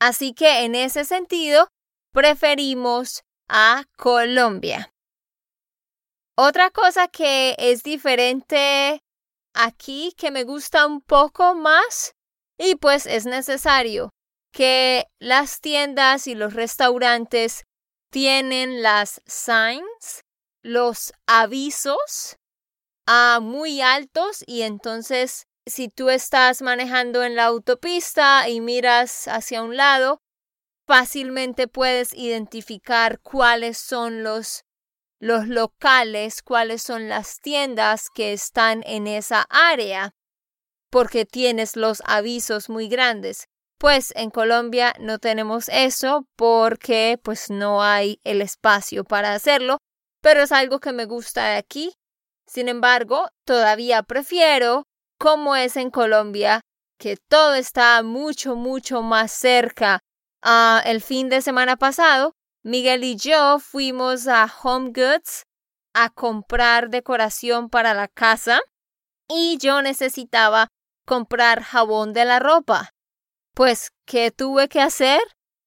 Así 0.00 0.32
que 0.32 0.64
en 0.64 0.74
ese 0.74 1.04
sentido, 1.04 1.68
preferimos 2.14 3.22
a 3.50 3.84
Colombia. 3.98 4.94
Otra 6.38 6.70
cosa 6.70 7.08
que 7.08 7.54
es 7.58 7.82
diferente 7.82 9.02
aquí 9.52 10.14
que 10.16 10.30
me 10.30 10.44
gusta 10.44 10.86
un 10.86 11.02
poco 11.02 11.54
más 11.54 12.14
y 12.56 12.76
pues 12.76 13.04
es 13.04 13.26
necesario 13.26 14.08
que 14.52 15.04
las 15.18 15.60
tiendas 15.60 16.26
y 16.28 16.34
los 16.34 16.54
restaurantes 16.54 17.64
tienen 18.10 18.82
las 18.82 19.20
signs, 19.26 20.24
los 20.62 21.12
avisos 21.26 22.36
a 23.06 23.38
muy 23.40 23.80
altos 23.80 24.42
y 24.46 24.62
entonces 24.62 25.46
si 25.66 25.88
tú 25.88 26.10
estás 26.10 26.62
manejando 26.62 27.22
en 27.24 27.34
la 27.36 27.44
autopista 27.44 28.48
y 28.48 28.60
miras 28.60 29.28
hacia 29.28 29.62
un 29.62 29.76
lado, 29.76 30.20
fácilmente 30.86 31.68
puedes 31.68 32.14
identificar 32.14 33.20
cuáles 33.20 33.78
son 33.78 34.22
los 34.22 34.62
los 35.18 35.48
locales, 35.48 36.42
cuáles 36.42 36.82
son 36.82 37.08
las 37.08 37.40
tiendas 37.40 38.10
que 38.10 38.34
están 38.34 38.82
en 38.86 39.06
esa 39.06 39.46
área, 39.48 40.14
porque 40.90 41.24
tienes 41.24 41.74
los 41.74 42.02
avisos 42.04 42.68
muy 42.68 42.88
grandes. 42.88 43.48
Pues 43.78 44.12
en 44.16 44.30
Colombia 44.30 44.94
no 45.00 45.18
tenemos 45.18 45.68
eso 45.68 46.26
porque 46.36 47.18
pues 47.22 47.50
no 47.50 47.82
hay 47.82 48.20
el 48.24 48.40
espacio 48.40 49.04
para 49.04 49.34
hacerlo, 49.34 49.78
pero 50.22 50.42
es 50.42 50.52
algo 50.52 50.80
que 50.80 50.92
me 50.92 51.04
gusta 51.04 51.48
de 51.48 51.56
aquí. 51.56 51.92
Sin 52.46 52.68
embargo, 52.68 53.28
todavía 53.44 54.02
prefiero, 54.02 54.84
como 55.18 55.56
es 55.56 55.76
en 55.76 55.90
Colombia, 55.90 56.60
que 56.98 57.16
todo 57.28 57.54
está 57.54 58.02
mucho, 58.02 58.56
mucho 58.56 59.02
más 59.02 59.32
cerca. 59.32 60.00
a 60.42 60.82
el 60.84 61.00
fin 61.00 61.28
de 61.28 61.42
semana 61.42 61.76
pasado 61.76 62.32
Miguel 62.66 63.04
y 63.04 63.14
yo 63.14 63.60
fuimos 63.60 64.26
a 64.26 64.52
Home 64.62 64.90
Goods 64.90 65.44
a 65.94 66.10
comprar 66.10 66.90
decoración 66.90 67.70
para 67.70 67.94
la 67.94 68.08
casa 68.08 68.60
y 69.28 69.56
yo 69.58 69.82
necesitaba 69.82 70.66
comprar 71.06 71.62
jabón 71.62 72.12
de 72.12 72.24
la 72.24 72.40
ropa. 72.40 72.90
Pues, 73.56 73.90
¿qué 74.04 74.30
tuve 74.30 74.68
que 74.68 74.82
hacer? 74.82 75.22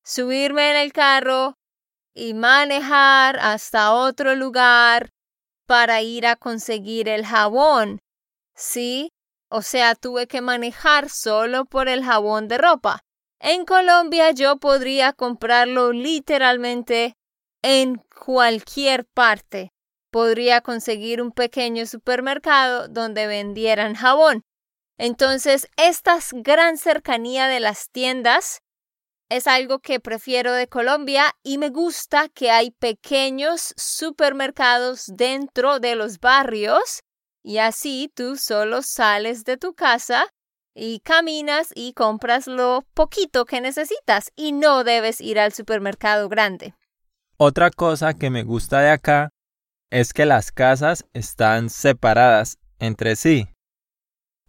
Subirme 0.06 0.70
en 0.70 0.78
el 0.78 0.94
carro 0.94 1.56
y 2.14 2.36
manejar 2.36 3.40
hasta 3.40 3.96
otro 3.96 4.36
lugar 4.36 5.10
para 5.66 6.04
ir 6.04 6.28
a 6.28 6.36
conseguir 6.36 7.10
el 7.10 7.26
jabón. 7.26 7.98
Sí, 8.56 9.10
o 9.50 9.64
sea, 9.64 9.96
tuve 9.96 10.28
que 10.28 10.40
manejar 10.40 11.10
solo 11.10 11.66
por 11.66 11.90
el 11.90 12.04
jabón 12.04 12.48
de 12.48 12.60
ropa. 12.60 13.02
En 13.40 13.66
Colombia 13.66 14.30
yo 14.30 14.58
podría 14.58 15.12
comprarlo 15.12 15.92
literalmente 15.92 17.16
en 17.64 18.04
cualquier 18.24 19.08
parte. 19.16 19.72
Podría 20.12 20.62
conseguir 20.62 21.24
un 21.24 21.32
pequeño 21.32 21.88
supermercado 21.88 22.88
donde 22.88 23.26
vendieran 23.26 23.96
jabón. 23.96 24.44
Entonces, 25.00 25.70
esta 25.78 26.20
gran 26.34 26.78
cercanía 26.78 27.48
de 27.48 27.62
las 27.62 27.90
tiendas 27.90 28.62
es 29.30 29.48
algo 29.48 29.80
que 29.80 30.02
prefiero 30.02 30.52
de 30.52 30.68
Colombia 30.68 31.32
y 31.42 31.58
me 31.58 31.70
gusta 31.70 32.28
que 32.28 32.52
hay 32.52 32.72
pequeños 32.72 33.74
supermercados 33.78 35.06
dentro 35.08 35.80
de 35.80 35.96
los 35.96 36.20
barrios 36.20 37.00
y 37.42 37.60
así 37.60 38.12
tú 38.14 38.36
solo 38.36 38.82
sales 38.82 39.46
de 39.46 39.56
tu 39.56 39.74
casa 39.74 40.26
y 40.76 41.00
caminas 41.00 41.70
y 41.74 41.94
compras 41.94 42.48
lo 42.48 42.84
poquito 42.94 43.46
que 43.46 43.62
necesitas 43.62 44.32
y 44.36 44.52
no 44.52 44.84
debes 44.84 45.22
ir 45.22 45.40
al 45.40 45.54
supermercado 45.54 46.28
grande. 46.28 46.74
Otra 47.38 47.72
cosa 47.72 48.16
que 48.16 48.30
me 48.30 48.44
gusta 48.44 48.82
de 48.82 48.90
acá 48.90 49.30
es 49.92 50.12
que 50.12 50.26
las 50.26 50.52
casas 50.52 51.06
están 51.14 51.70
separadas 51.70 52.58
entre 52.80 53.16
sí. 53.16 53.48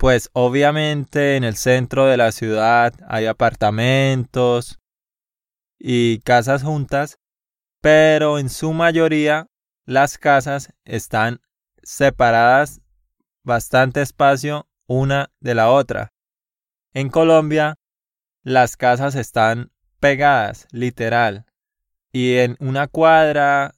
Pues 0.00 0.30
obviamente 0.32 1.36
en 1.36 1.44
el 1.44 1.56
centro 1.56 2.06
de 2.06 2.16
la 2.16 2.32
ciudad 2.32 2.94
hay 3.06 3.26
apartamentos 3.26 4.78
y 5.78 6.20
casas 6.20 6.62
juntas, 6.62 7.18
pero 7.82 8.38
en 8.38 8.48
su 8.48 8.72
mayoría 8.72 9.48
las 9.84 10.16
casas 10.16 10.72
están 10.86 11.42
separadas 11.82 12.80
bastante 13.42 14.00
espacio 14.00 14.66
una 14.86 15.32
de 15.38 15.54
la 15.54 15.70
otra. 15.70 16.14
En 16.94 17.10
Colombia, 17.10 17.74
las 18.42 18.78
casas 18.78 19.14
están 19.14 19.70
pegadas, 19.98 20.66
literal. 20.72 21.44
Y 22.10 22.36
en 22.36 22.56
una 22.58 22.86
cuadra 22.86 23.74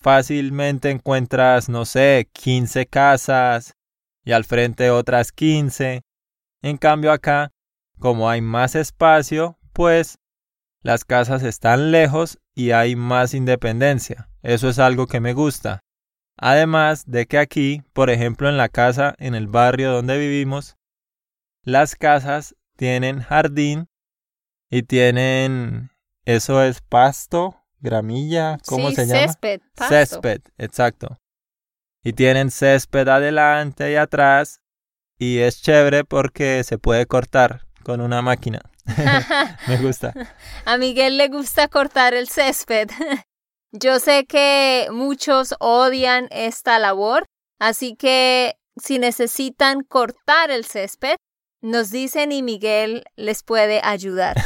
fácilmente 0.00 0.88
encuentras, 0.88 1.68
no 1.68 1.84
sé, 1.84 2.30
15 2.32 2.86
casas 2.86 3.75
y 4.26 4.32
al 4.32 4.44
frente 4.44 4.90
otras 4.90 5.32
15. 5.32 6.02
En 6.60 6.76
cambio 6.76 7.12
acá, 7.12 7.52
como 7.98 8.28
hay 8.28 8.42
más 8.42 8.74
espacio, 8.74 9.56
pues 9.72 10.18
las 10.82 11.04
casas 11.04 11.42
están 11.44 11.92
lejos 11.92 12.38
y 12.54 12.72
hay 12.72 12.96
más 12.96 13.34
independencia. 13.34 14.28
Eso 14.42 14.68
es 14.68 14.78
algo 14.78 15.06
que 15.06 15.20
me 15.20 15.32
gusta. 15.32 15.84
Además 16.36 17.04
de 17.06 17.26
que 17.26 17.38
aquí, 17.38 17.82
por 17.92 18.10
ejemplo 18.10 18.48
en 18.48 18.56
la 18.56 18.68
casa, 18.68 19.14
en 19.18 19.34
el 19.34 19.46
barrio 19.46 19.92
donde 19.92 20.18
vivimos, 20.18 20.76
las 21.62 21.94
casas 21.94 22.56
tienen 22.76 23.20
jardín 23.20 23.88
y 24.68 24.82
tienen, 24.82 25.90
eso 26.24 26.62
es 26.62 26.80
pasto, 26.80 27.62
gramilla, 27.78 28.58
¿cómo 28.66 28.90
sí, 28.90 28.96
se 28.96 29.06
llama? 29.06 29.20
Césped, 29.20 29.60
pasto. 29.74 29.94
Césped, 29.94 30.40
exacto. 30.58 31.16
Y 32.06 32.12
tienen 32.12 32.52
césped 32.52 33.08
adelante 33.08 33.90
y 33.90 33.96
atrás 33.96 34.60
y 35.18 35.38
es 35.38 35.60
chévere 35.60 36.04
porque 36.04 36.62
se 36.62 36.78
puede 36.78 37.06
cortar 37.06 37.66
con 37.82 38.00
una 38.00 38.22
máquina. 38.22 38.60
Me 39.66 39.76
gusta. 39.78 40.14
A 40.66 40.78
Miguel 40.78 41.16
le 41.18 41.26
gusta 41.26 41.66
cortar 41.66 42.14
el 42.14 42.28
césped. 42.28 42.90
Yo 43.72 43.98
sé 43.98 44.24
que 44.24 44.86
muchos 44.92 45.56
odian 45.58 46.28
esta 46.30 46.78
labor, 46.78 47.26
así 47.58 47.96
que 47.96 48.54
si 48.80 49.00
necesitan 49.00 49.82
cortar 49.82 50.52
el 50.52 50.64
césped, 50.64 51.16
nos 51.60 51.90
dicen 51.90 52.30
y 52.30 52.44
Miguel 52.44 53.02
les 53.16 53.42
puede 53.42 53.80
ayudar. 53.82 54.36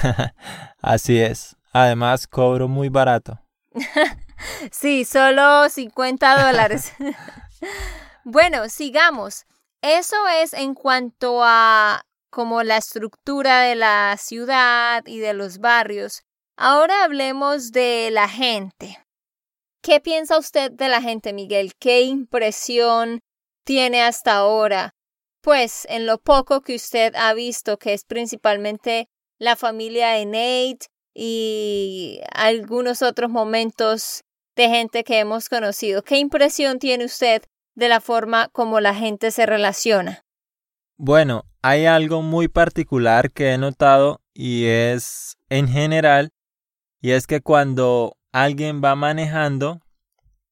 Así 0.80 1.20
es. 1.20 1.56
Además, 1.74 2.26
cobro 2.26 2.68
muy 2.68 2.88
barato. 2.88 3.38
sí, 4.72 5.04
solo 5.04 5.68
50 5.68 6.46
dólares. 6.46 6.94
Bueno, 8.24 8.68
sigamos. 8.68 9.46
Eso 9.82 10.16
es 10.28 10.52
en 10.52 10.74
cuanto 10.74 11.40
a 11.42 12.02
como 12.30 12.62
la 12.62 12.76
estructura 12.76 13.62
de 13.62 13.74
la 13.74 14.16
ciudad 14.18 15.04
y 15.06 15.18
de 15.18 15.32
los 15.34 15.58
barrios. 15.58 16.22
Ahora 16.56 17.04
hablemos 17.04 17.72
de 17.72 18.10
la 18.12 18.28
gente. 18.28 18.98
¿Qué 19.82 20.00
piensa 20.00 20.38
usted 20.38 20.70
de 20.70 20.88
la 20.88 21.00
gente, 21.00 21.32
Miguel? 21.32 21.72
¿Qué 21.78 22.02
impresión 22.02 23.20
tiene 23.64 24.02
hasta 24.02 24.34
ahora? 24.34 24.94
Pues 25.40 25.86
en 25.88 26.06
lo 26.06 26.18
poco 26.18 26.60
que 26.60 26.74
usted 26.74 27.14
ha 27.16 27.32
visto, 27.32 27.78
que 27.78 27.94
es 27.94 28.04
principalmente 28.04 29.08
la 29.38 29.56
familia 29.56 30.10
de 30.10 30.26
Nate 30.26 30.86
y 31.14 32.20
algunos 32.32 33.00
otros 33.00 33.30
momentos 33.30 34.22
de 34.60 34.68
gente 34.68 35.04
que 35.04 35.18
hemos 35.18 35.48
conocido. 35.48 36.02
¿Qué 36.02 36.18
impresión 36.18 36.78
tiene 36.78 37.06
usted 37.06 37.42
de 37.74 37.88
la 37.88 37.98
forma 38.00 38.48
como 38.52 38.78
la 38.80 38.94
gente 38.94 39.30
se 39.30 39.46
relaciona? 39.46 40.22
Bueno, 40.98 41.46
hay 41.62 41.86
algo 41.86 42.20
muy 42.20 42.48
particular 42.48 43.30
que 43.30 43.52
he 43.52 43.58
notado 43.58 44.20
y 44.34 44.66
es 44.66 45.38
en 45.48 45.66
general, 45.66 46.34
y 47.00 47.12
es 47.12 47.26
que 47.26 47.40
cuando 47.40 48.18
alguien 48.32 48.82
va 48.84 48.94
manejando, 48.96 49.80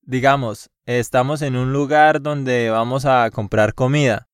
digamos, 0.00 0.70
estamos 0.86 1.42
en 1.42 1.56
un 1.56 1.74
lugar 1.74 2.22
donde 2.22 2.70
vamos 2.70 3.04
a 3.04 3.30
comprar 3.30 3.74
comida. 3.74 4.30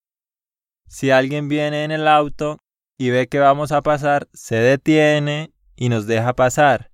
Si 0.87 1.11
alguien 1.11 1.49
viene 1.49 1.83
en 1.83 1.91
el 1.91 2.07
auto 2.07 2.61
y 2.97 3.11
ve 3.11 3.27
que 3.27 3.41
vamos 3.41 3.73
a 3.73 3.83
pasar, 3.83 4.29
se 4.33 4.55
detiene 4.55 5.53
y 5.75 5.89
nos 5.89 6.07
deja 6.07 6.33
pasar. 6.33 6.93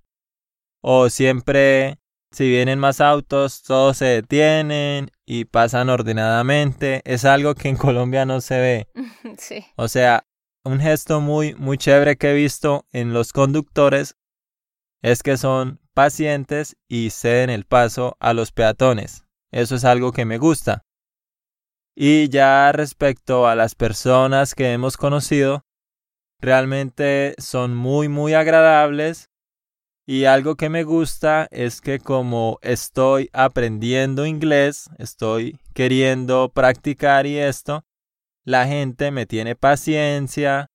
O 0.81 1.09
siempre, 1.11 2.00
si 2.31 2.49
vienen 2.49 2.79
más 2.79 3.01
autos, 3.01 3.61
todos 3.61 3.97
se 3.97 4.05
detienen 4.05 5.11
y 5.25 5.45
pasan 5.45 5.89
ordenadamente. 5.89 7.01
Es 7.03 7.25
algo 7.25 7.55
que 7.55 7.69
en 7.69 7.77
Colombia 7.77 8.25
no 8.25 8.41
se 8.41 8.59
ve. 8.59 8.87
Sí. 9.37 9.65
O 9.75 9.87
sea, 9.87 10.25
un 10.63 10.79
gesto 10.79 11.21
muy, 11.21 11.55
muy 11.55 11.77
chévere 11.77 12.17
que 12.17 12.31
he 12.31 12.33
visto 12.33 12.85
en 12.91 13.13
los 13.13 13.33
conductores 13.33 14.17
es 15.01 15.23
que 15.23 15.37
son 15.37 15.79
pacientes 15.93 16.75
y 16.87 17.09
ceden 17.09 17.49
el 17.49 17.65
paso 17.65 18.17
a 18.19 18.33
los 18.33 18.51
peatones. 18.51 19.25
Eso 19.51 19.75
es 19.75 19.85
algo 19.85 20.11
que 20.11 20.25
me 20.25 20.37
gusta. 20.37 20.83
Y 21.95 22.29
ya 22.29 22.71
respecto 22.71 23.47
a 23.47 23.55
las 23.55 23.75
personas 23.75 24.55
que 24.55 24.71
hemos 24.71 24.95
conocido, 24.95 25.65
realmente 26.39 27.35
son 27.37 27.75
muy, 27.75 28.07
muy 28.07 28.33
agradables. 28.33 29.30
Y 30.11 30.25
algo 30.25 30.55
que 30.55 30.67
me 30.67 30.83
gusta 30.83 31.47
es 31.51 31.79
que 31.79 31.99
como 31.99 32.59
estoy 32.61 33.29
aprendiendo 33.31 34.25
inglés, 34.25 34.89
estoy 34.97 35.57
queriendo 35.73 36.51
practicar 36.53 37.25
y 37.25 37.37
esto, 37.37 37.85
la 38.43 38.67
gente 38.67 39.11
me 39.11 39.25
tiene 39.25 39.55
paciencia 39.55 40.67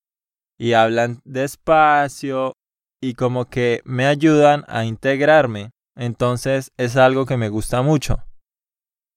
y 0.57 0.73
hablan 0.73 1.21
despacio 1.27 2.55
y 2.99 3.13
como 3.13 3.45
que 3.45 3.83
me 3.85 4.07
ayudan 4.07 4.65
a 4.69 4.87
integrarme. 4.87 5.69
Entonces 5.95 6.73
es 6.79 6.97
algo 6.97 7.27
que 7.27 7.37
me 7.37 7.51
gusta 7.51 7.83
mucho. 7.83 8.25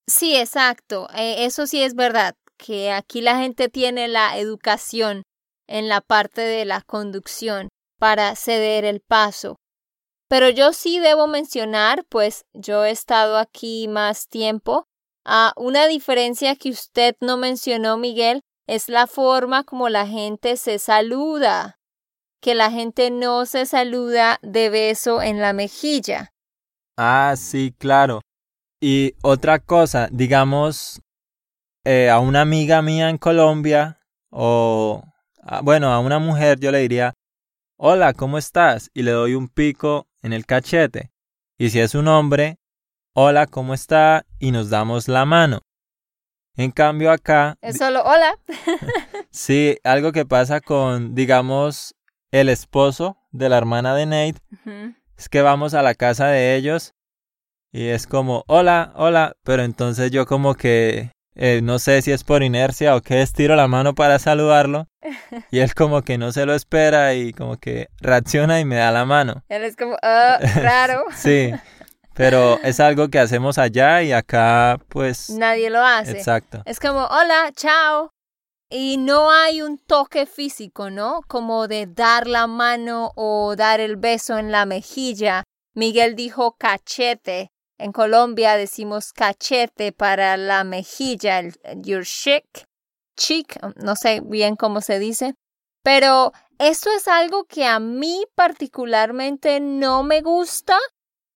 Sí, 0.06 0.36
exacto. 0.36 1.08
Eh, 1.16 1.46
eso 1.46 1.66
sí 1.66 1.82
es 1.82 1.96
verdad, 1.96 2.36
que 2.58 2.92
aquí 2.92 3.22
la 3.22 3.38
gente 3.38 3.70
tiene 3.70 4.10
la 4.10 4.38
educación 4.38 5.24
en 5.66 5.88
la 5.88 6.02
parte 6.02 6.42
de 6.42 6.66
la 6.66 6.82
conducción 6.82 7.70
para 8.00 8.36
ceder 8.36 8.84
el 8.84 9.00
paso. 9.00 9.56
Pero 10.30 10.50
yo 10.50 10.74
sí 10.74 11.00
debo 11.00 11.26
mencionar, 11.28 12.06
pues 12.08 12.46
yo 12.54 12.86
he 12.86 12.92
estado 12.92 13.38
aquí 13.38 13.88
más 13.88 14.28
tiempo, 14.28 14.88
a 15.26 15.54
una 15.58 15.88
diferencia 15.88 16.56
que 16.56 16.70
usted 16.70 17.15
no 17.20 17.36
mencionó, 17.38 17.98
Miguel, 17.98 18.44
es 18.68 18.89
la 18.89 19.08
forma 19.08 19.63
como 19.63 19.89
la 19.89 20.06
gente 20.08 20.56
se 20.56 20.78
saluda, 20.78 21.80
que 22.42 22.54
la 22.54 22.70
gente 22.72 23.10
no 23.10 23.48
se 23.48 23.65
saluda 23.65 24.38
de 24.44 24.70
beso 24.70 25.22
en 25.24 25.42
la 25.42 25.52
mejilla. 25.54 26.32
Ah, 26.96 27.34
sí, 27.36 27.74
claro. 27.78 28.22
Y 28.80 29.15
otra 29.24 29.58
cosa, 29.60 30.10
digamos, 30.12 31.02
eh, 31.86 32.10
a 32.10 32.20
una 32.20 32.42
amiga 32.42 32.82
mía 32.84 33.10
en 33.10 33.18
Colombia 33.18 34.00
o, 34.30 35.02
a- 35.42 35.62
bueno, 35.62 35.92
a 35.92 36.00
una 36.00 36.20
mujer 36.20 36.60
yo 36.60 36.72
le 36.72 36.80
diría, 36.80 37.13
hola, 37.78 38.13
¿cómo 38.13 38.38
estás? 38.38 38.92
Y 38.94 39.02
le 39.04 39.12
doy 39.12 39.34
un 39.34 39.48
pico 39.48 40.09
en 40.22 40.34
el 40.34 40.46
cachete. 40.46 41.12
Y 41.58 41.70
si 41.70 41.80
es 41.80 41.96
un 41.96 42.08
hombre, 42.08 42.58
hola, 43.14 43.48
¿cómo 43.48 43.74
está? 43.74 44.26
Y 44.40 44.52
nos 44.52 44.70
damos 44.70 45.08
la 45.08 45.26
mano. 45.26 45.62
En 46.56 46.72
cambio 46.72 47.12
acá, 47.12 47.58
Es 47.62 47.78
solo 47.78 48.04
hola. 48.04 48.38
sí, 49.32 49.78
algo 49.84 50.12
que 50.12 50.26
pasa 50.26 50.60
con, 50.60 51.16
digamos, 51.16 51.96
el 52.32 52.50
esposo 52.50 53.18
de 53.32 53.50
la 53.50 53.58
hermana 53.58 53.96
de 53.96 54.06
Nate, 54.06 54.40
es 55.18 55.30
que 55.30 55.42
vamos 55.42 55.74
a 55.74 55.82
la 55.82 55.96
casa 55.96 56.28
de 56.28 56.56
ellos 56.56 56.94
y 57.72 57.86
es 57.86 58.08
como, 58.08 58.44
hola, 58.48 58.92
hola, 58.96 59.38
pero 59.44 59.64
entonces 59.64 60.12
yo 60.12 60.26
como 60.26 60.56
que, 60.56 61.12
eh, 61.36 61.62
no 61.63 61.80
sé 61.80 62.02
si 62.02 62.12
es 62.12 62.24
por 62.24 62.44
inercia 62.44 62.96
o 62.96 63.02
qué, 63.02 63.22
estiro 63.22 63.56
la 63.56 63.68
mano 63.68 63.96
para 63.96 64.20
saludarlo 64.20 64.88
y 65.52 65.60
él 65.60 65.74
como 65.74 66.02
que 66.02 66.18
no 66.18 66.32
se 66.32 66.46
lo 66.46 66.54
espera 66.54 67.13
y 67.13 67.34
como 67.34 67.58
que 67.58 67.88
reacciona 68.02 68.60
y 68.60 68.65
me 68.65 68.76
da 68.76 68.92
la 68.92 69.06
mano. 69.06 69.44
Él 69.50 69.63
es 69.63 69.76
como, 69.76 69.96
"Ah, 70.02 70.38
raro. 70.62 71.04
Sí, 71.15 71.52
pero 72.13 72.60
es 72.63 72.80
algo 72.80 73.10
que 73.10 73.20
hacemos 73.20 73.58
allá 73.58 74.04
y 74.04 74.12
acá 74.12 74.80
pues... 74.89 75.30
Nadie 75.30 75.70
lo 75.70 75.82
hace. 75.82 76.12
Exacto. 76.12 76.62
Es 76.65 76.80
como, 76.80 77.06
hola, 77.06 77.52
chao. 77.56 78.12
Y 78.70 78.98
no 78.98 79.32
hay 79.32 79.62
un 79.63 79.80
toque 79.80 80.26
físico, 80.28 80.89
¿no? 80.92 81.22
Como 81.28 81.68
de 81.68 81.88
dar 81.88 82.28
la 82.28 82.46
mano 82.46 83.12
o 83.15 83.56
dar 83.56 83.80
el 83.80 83.96
beso 83.96 84.38
en 84.38 84.52
la 84.52 84.65
mejilla. 84.65 85.44
Miguel 85.74 86.15
dijo 86.15 86.56
cachete. 86.60 87.52
En 87.80 87.94
Colombia 87.94 88.58
decimos 88.58 89.13
cachete 89.13 89.94
para 89.94 90.36
la 90.36 90.65
mejilla, 90.65 91.39
el 91.39 91.54
your 91.78 92.04
cheek, 92.04 92.68
cheek, 93.15 93.58
no 93.78 93.96
sé 93.96 94.22
bien 94.22 94.58
cómo 94.58 94.82
se 94.82 95.00
dice. 95.00 95.34
Pero 95.82 96.34
esto 96.58 96.89
es 96.92 97.08
algo 97.08 97.46
que 97.46 97.65
a 97.65 97.80
mí 97.80 98.26
particularmente 98.36 99.62
no 99.62 100.04
me 100.04 100.22
gusta 100.22 100.78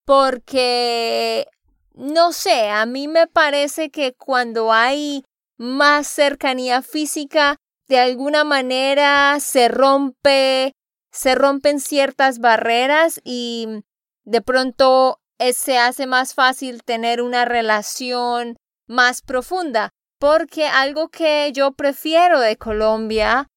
porque, 0.04 1.46
no 1.94 2.32
sé, 2.32 2.68
a 2.68 2.84
mí 2.84 3.08
me 3.08 3.26
parece 3.26 3.90
que 3.90 4.12
cuando 4.12 4.70
hay 4.70 5.24
más 5.56 6.06
cercanía 6.06 6.82
física, 6.82 7.56
de 7.88 8.00
alguna 8.00 8.44
manera 8.44 9.40
se 9.40 9.68
rompe, 9.68 10.74
se 11.10 11.34
rompen 11.34 11.80
ciertas 11.80 12.38
barreras 12.38 13.18
y 13.24 13.82
de 14.24 14.42
pronto 14.42 15.20
eh, 15.38 15.52
se 15.52 15.78
hace 15.78 16.06
más 16.06 16.34
fácil 16.34 16.82
tener 16.82 17.22
una 17.22 17.44
relación 17.44 18.56
más 18.88 19.22
profunda. 19.22 19.90
Porque 20.18 20.66
algo 20.66 21.08
que 21.08 21.52
yo 21.52 21.72
prefiero 21.72 22.40
de 22.40 22.56
Colombia 22.56 23.48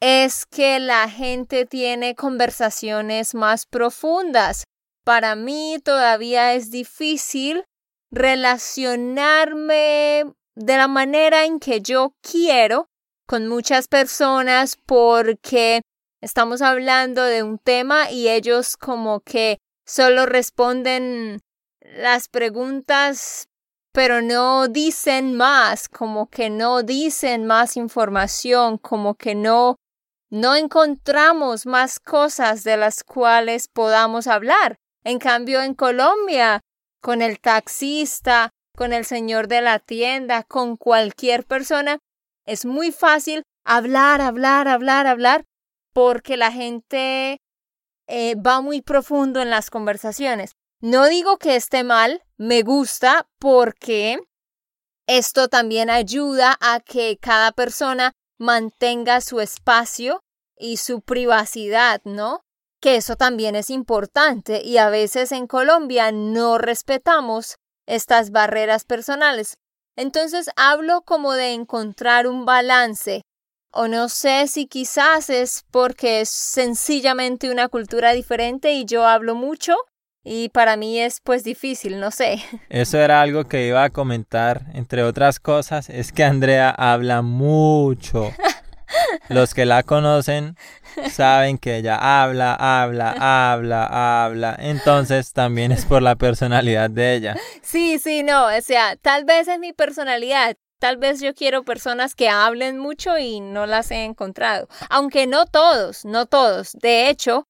es 0.00 0.46
que 0.46 0.80
la 0.80 1.08
gente 1.08 1.66
tiene 1.66 2.14
conversaciones 2.14 3.34
más 3.34 3.66
profundas. 3.66 4.64
Para 5.04 5.36
mí 5.36 5.78
todavía 5.84 6.54
es 6.54 6.70
difícil 6.70 7.64
relacionarme 8.10 10.24
de 10.54 10.76
la 10.76 10.88
manera 10.88 11.44
en 11.44 11.60
que 11.60 11.80
yo 11.80 12.14
quiero 12.20 12.88
con 13.26 13.48
muchas 13.48 13.88
personas 13.88 14.76
porque 14.86 15.82
estamos 16.20 16.62
hablando 16.62 17.24
de 17.24 17.42
un 17.42 17.58
tema 17.58 18.10
y 18.10 18.28
ellos 18.28 18.76
como 18.76 19.20
que 19.20 19.58
solo 19.84 20.26
responden 20.26 21.40
las 21.80 22.28
preguntas 22.28 23.48
pero 23.92 24.22
no 24.22 24.68
dicen 24.68 25.36
más, 25.36 25.88
como 25.88 26.30
que 26.30 26.48
no 26.48 26.82
dicen 26.82 27.44
más 27.44 27.76
información, 27.76 28.78
como 28.78 29.14
que 29.14 29.34
no 29.34 29.76
no 30.30 30.56
encontramos 30.56 31.66
más 31.66 32.00
cosas 32.00 32.64
de 32.64 32.78
las 32.78 33.04
cuales 33.04 33.68
podamos 33.68 34.26
hablar. 34.26 34.76
En 35.04 35.18
cambio, 35.18 35.60
en 35.60 35.74
Colombia, 35.74 36.62
con 37.02 37.20
el 37.20 37.38
taxista, 37.38 38.48
con 38.74 38.94
el 38.94 39.04
señor 39.04 39.46
de 39.46 39.60
la 39.60 39.78
tienda, 39.78 40.42
con 40.42 40.78
cualquier 40.78 41.44
persona, 41.44 41.98
es 42.46 42.64
muy 42.64 42.92
fácil 42.92 43.42
hablar, 43.62 44.22
hablar, 44.22 44.68
hablar, 44.68 45.06
hablar, 45.06 45.44
porque 45.92 46.38
la 46.38 46.50
gente 46.50 47.36
eh, 48.14 48.34
va 48.34 48.60
muy 48.60 48.82
profundo 48.82 49.40
en 49.40 49.48
las 49.48 49.70
conversaciones. 49.70 50.52
No 50.82 51.06
digo 51.06 51.38
que 51.38 51.56
esté 51.56 51.82
mal, 51.82 52.22
me 52.36 52.60
gusta 52.60 53.26
porque 53.38 54.18
esto 55.06 55.48
también 55.48 55.88
ayuda 55.88 56.58
a 56.60 56.80
que 56.80 57.16
cada 57.16 57.52
persona 57.52 58.12
mantenga 58.38 59.22
su 59.22 59.40
espacio 59.40 60.20
y 60.58 60.76
su 60.76 61.00
privacidad, 61.00 62.02
¿no? 62.04 62.42
Que 62.82 62.96
eso 62.96 63.16
también 63.16 63.56
es 63.56 63.70
importante 63.70 64.60
y 64.62 64.76
a 64.76 64.90
veces 64.90 65.32
en 65.32 65.46
Colombia 65.46 66.12
no 66.12 66.58
respetamos 66.58 67.56
estas 67.86 68.30
barreras 68.30 68.84
personales. 68.84 69.56
Entonces 69.96 70.50
hablo 70.56 71.00
como 71.00 71.32
de 71.32 71.54
encontrar 71.54 72.26
un 72.26 72.44
balance 72.44 73.22
o 73.72 73.88
no 73.88 74.08
sé 74.08 74.46
si 74.48 74.66
quizás 74.66 75.30
es 75.30 75.64
porque 75.70 76.20
es 76.20 76.28
sencillamente 76.28 77.50
una 77.50 77.68
cultura 77.68 78.12
diferente 78.12 78.72
y 78.72 78.84
yo 78.84 79.06
hablo 79.06 79.34
mucho 79.34 79.74
y 80.24 80.50
para 80.50 80.76
mí 80.76 81.00
es 81.00 81.20
pues 81.20 81.42
difícil, 81.42 81.98
no 81.98 82.10
sé. 82.10 82.42
Eso 82.68 82.98
era 82.98 83.22
algo 83.22 83.44
que 83.44 83.66
iba 83.66 83.82
a 83.82 83.90
comentar, 83.90 84.66
entre 84.74 85.02
otras 85.02 85.40
cosas, 85.40 85.90
es 85.90 86.12
que 86.12 86.24
Andrea 86.24 86.70
habla 86.70 87.22
mucho. 87.22 88.30
Los 89.28 89.54
que 89.54 89.64
la 89.64 89.82
conocen 89.82 90.56
saben 91.10 91.56
que 91.56 91.76
ella 91.78 91.96
habla, 92.22 92.54
habla, 92.54 93.14
habla, 93.52 94.24
habla. 94.24 94.54
Entonces 94.58 95.32
también 95.32 95.72
es 95.72 95.86
por 95.86 96.02
la 96.02 96.16
personalidad 96.16 96.90
de 96.90 97.14
ella. 97.14 97.36
Sí, 97.62 97.98
sí, 97.98 98.22
no, 98.22 98.46
o 98.46 98.60
sea, 98.60 98.96
tal 98.96 99.24
vez 99.24 99.48
es 99.48 99.58
mi 99.58 99.72
personalidad. 99.72 100.56
Tal 100.82 100.96
vez 100.96 101.20
yo 101.20 101.32
quiero 101.32 101.62
personas 101.62 102.16
que 102.16 102.28
hablen 102.28 102.76
mucho 102.76 103.16
y 103.16 103.38
no 103.38 103.66
las 103.66 103.92
he 103.92 104.02
encontrado. 104.02 104.66
Aunque 104.90 105.28
no 105.28 105.46
todos, 105.46 106.04
no 106.04 106.26
todos. 106.26 106.72
De 106.72 107.08
hecho, 107.08 107.46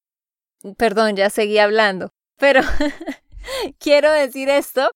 perdón, 0.77 1.17
ya 1.17 1.31
seguí 1.31 1.57
hablando. 1.57 2.11
Pero 2.37 2.61
quiero 3.79 4.13
decir 4.13 4.51
esto 4.51 4.91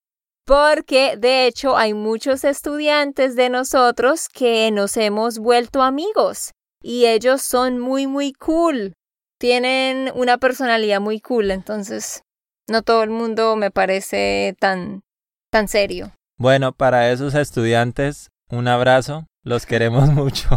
porque 0.44 1.16
de 1.16 1.46
hecho 1.46 1.79
hay 1.79 1.94
muchos 1.94 2.44
estudiantes 2.44 3.37
de 3.37 3.49
nosotros 3.49 4.29
que 4.29 4.70
nos 4.70 4.99
hemos 4.99 5.38
vuelto 5.38 5.81
amigos 5.81 6.51
y 6.83 7.07
ellos 7.07 7.40
son 7.40 7.79
muy 7.79 8.07
muy 8.07 8.35
cool. 8.35 8.92
Tienen 9.38 10.12
una 10.14 10.37
personalidad 10.37 11.01
muy 11.01 11.20
cool, 11.20 11.51
entonces 11.51 12.22
no 12.68 12.83
todo 12.83 13.03
el 13.03 13.09
mundo 13.09 13.57
me 13.57 13.70
parece 13.70 14.55
tan 14.61 15.05
tan 15.51 15.68
serio. 15.68 16.12
Bueno, 16.38 16.72
para 16.72 17.11
esos 17.11 17.35
estudiantes, 17.35 18.31
un 18.51 18.68
abrazo, 18.68 19.27
los 19.42 19.66
queremos 19.66 20.09
mucho. 20.12 20.49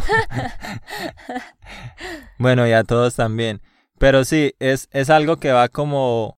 bueno, 2.37 2.67
y 2.67 2.71
a 2.73 2.83
todos 2.83 3.15
también. 3.15 3.61
Pero 3.97 4.23
sí, 4.23 4.53
es, 4.59 4.87
es 4.91 5.09
algo 5.09 5.37
que 5.37 5.51
va 5.51 5.67
como 5.67 6.37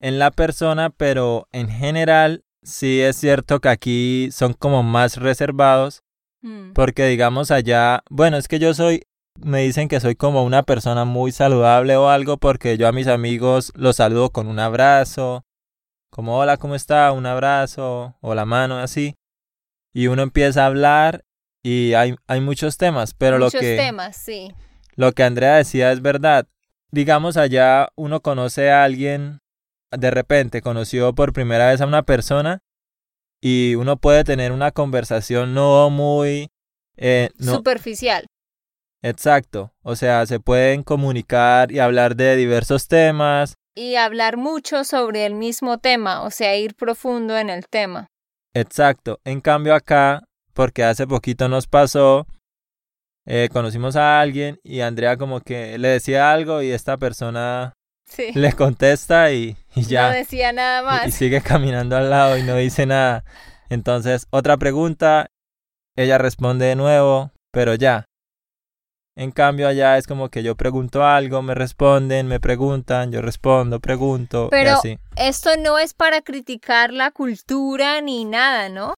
en 0.00 0.18
la 0.18 0.30
persona, 0.30 0.90
pero 0.90 1.48
en 1.52 1.68
general 1.68 2.44
sí 2.62 3.00
es 3.00 3.16
cierto 3.16 3.60
que 3.60 3.68
aquí 3.68 4.28
son 4.32 4.54
como 4.54 4.82
más 4.82 5.16
reservados, 5.16 6.02
Mm. 6.42 6.74
porque 6.74 7.06
digamos 7.06 7.50
allá, 7.50 8.02
bueno, 8.10 8.36
es 8.36 8.46
que 8.46 8.58
yo 8.58 8.74
soy, 8.74 9.02
me 9.40 9.62
dicen 9.62 9.88
que 9.88 10.00
soy 10.00 10.14
como 10.16 10.44
una 10.44 10.62
persona 10.62 11.04
muy 11.06 11.32
saludable 11.32 11.96
o 11.96 12.10
algo, 12.10 12.36
porque 12.36 12.76
yo 12.76 12.86
a 12.86 12.92
mis 12.92 13.06
amigos 13.08 13.72
los 13.74 13.96
saludo 13.96 14.30
con 14.30 14.46
un 14.46 14.58
abrazo, 14.60 15.44
como 16.16 16.38
hola, 16.38 16.56
¿cómo 16.56 16.74
está? 16.74 17.12
Un 17.12 17.26
abrazo, 17.26 18.16
o 18.22 18.34
la 18.34 18.46
mano, 18.46 18.78
así. 18.78 19.14
Y 19.92 20.06
uno 20.06 20.22
empieza 20.22 20.62
a 20.62 20.66
hablar 20.66 21.24
y 21.62 21.92
hay, 21.92 22.16
hay 22.26 22.40
muchos 22.40 22.78
temas, 22.78 23.12
pero 23.12 23.38
Muchos 23.38 23.52
lo 23.52 23.60
que... 23.60 23.76
temas, 23.76 24.16
sí. 24.16 24.50
Lo 24.94 25.12
que 25.12 25.24
Andrea 25.24 25.56
decía 25.56 25.92
es 25.92 26.00
verdad. 26.00 26.48
Digamos 26.90 27.36
allá 27.36 27.90
uno 27.96 28.20
conoce 28.22 28.70
a 28.70 28.82
alguien, 28.84 29.40
de 29.90 30.10
repente 30.10 30.62
conoció 30.62 31.14
por 31.14 31.34
primera 31.34 31.68
vez 31.70 31.82
a 31.82 31.86
una 31.86 32.02
persona 32.02 32.60
y 33.42 33.74
uno 33.74 33.98
puede 33.98 34.24
tener 34.24 34.52
una 34.52 34.70
conversación 34.70 35.52
no 35.52 35.90
muy... 35.90 36.48
eh, 36.96 37.28
no, 37.38 37.56
Superficial. 37.56 38.26
exacto. 39.02 39.74
O 39.82 39.96
sea, 39.96 40.24
se 40.24 40.40
pueden 40.40 40.82
comunicar 40.82 41.70
y 41.72 41.78
hablar 41.78 42.16
de 42.16 42.36
diversos 42.36 42.88
temas. 42.88 43.56
Y 43.76 43.96
hablar 43.96 44.36
mucho 44.38 44.84
sobre 44.84 45.26
el 45.26 45.34
mismo 45.34 45.78
tema, 45.78 46.22
o 46.22 46.30
sea, 46.30 46.56
ir 46.56 46.74
profundo 46.74 47.36
en 47.36 47.50
el 47.50 47.68
tema. 47.68 48.08
Exacto. 48.54 49.20
En 49.24 49.40
cambio 49.42 49.74
acá, 49.74 50.24
porque 50.54 50.82
hace 50.82 51.06
poquito 51.06 51.48
nos 51.48 51.66
pasó, 51.66 52.26
eh, 53.26 53.48
conocimos 53.52 53.94
a 53.96 54.20
alguien 54.20 54.58
y 54.64 54.80
Andrea 54.80 55.16
como 55.18 55.40
que 55.40 55.76
le 55.78 55.88
decía 55.88 56.32
algo 56.32 56.62
y 56.62 56.70
esta 56.70 56.96
persona 56.96 57.74
Sí. 58.08 58.30
le 58.34 58.52
contesta 58.54 59.30
y, 59.32 59.56
y 59.74 59.82
ya. 59.82 60.08
No 60.08 60.14
decía 60.14 60.52
nada 60.52 60.80
y- 60.80 60.84
más. 60.84 61.06
Y 61.08 61.12
sigue 61.12 61.40
caminando 61.42 61.96
al 61.96 62.08
lado 62.08 62.38
y 62.38 62.42
no 62.44 62.56
dice 62.56 62.86
nada. 62.86 63.24
Entonces, 63.68 64.26
otra 64.30 64.56
pregunta, 64.56 65.26
ella 65.96 66.16
responde 66.18 66.66
de 66.66 66.76
nuevo, 66.76 67.32
pero 67.52 67.74
ya. 67.74 68.06
En 69.18 69.30
cambio, 69.30 69.66
allá 69.66 69.96
es 69.96 70.06
como 70.06 70.28
que 70.28 70.42
yo 70.42 70.56
pregunto 70.56 71.02
algo, 71.02 71.40
me 71.40 71.54
responden, 71.54 72.26
me 72.28 72.38
preguntan, 72.38 73.10
yo 73.10 73.22
respondo, 73.22 73.80
pregunto, 73.80 74.46
y 74.46 74.50
Pero 74.50 74.72
así. 74.72 74.98
esto 75.16 75.56
no 75.56 75.78
es 75.78 75.94
para 75.94 76.20
criticar 76.20 76.92
la 76.92 77.10
cultura 77.10 78.02
ni 78.02 78.26
nada, 78.26 78.68
¿no? 78.68 78.92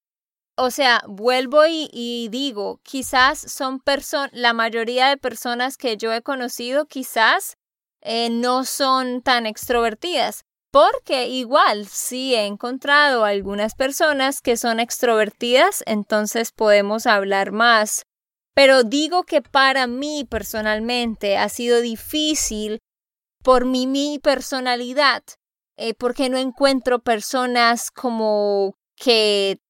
O 0.56 0.72
sea, 0.72 1.02
vuelvo 1.06 1.66
y, 1.66 1.88
y 1.92 2.28
digo, 2.30 2.80
quizás 2.82 3.38
son 3.38 3.78
personas, 3.78 4.32
la 4.32 4.52
mayoría 4.52 5.08
de 5.08 5.16
personas 5.16 5.76
que 5.76 5.96
yo 5.96 6.12
he 6.12 6.20
conocido 6.20 6.86
quizás 6.86 7.54
eh, 8.00 8.28
no 8.28 8.64
son 8.64 9.22
tan 9.22 9.46
extrovertidas, 9.46 10.42
porque 10.72 11.28
igual 11.28 11.86
sí 11.86 12.34
he 12.34 12.46
encontrado 12.46 13.24
algunas 13.24 13.76
personas 13.76 14.40
que 14.40 14.56
son 14.56 14.80
extrovertidas, 14.80 15.84
entonces 15.86 16.50
podemos 16.50 17.06
hablar 17.06 17.52
más. 17.52 18.02
Pero 18.58 18.82
digo 18.82 19.22
que 19.22 19.40
para 19.40 19.86
mí 19.86 20.26
personalmente 20.28 21.38
ha 21.38 21.48
sido 21.48 21.80
difícil 21.80 22.80
por 23.44 23.64
mi, 23.64 23.86
mi 23.86 24.18
personalidad 24.18 25.22
eh, 25.76 25.94
porque 25.94 26.28
no 26.28 26.38
encuentro 26.38 26.98
personas 26.98 27.92
como 27.92 28.74
que 28.96 29.60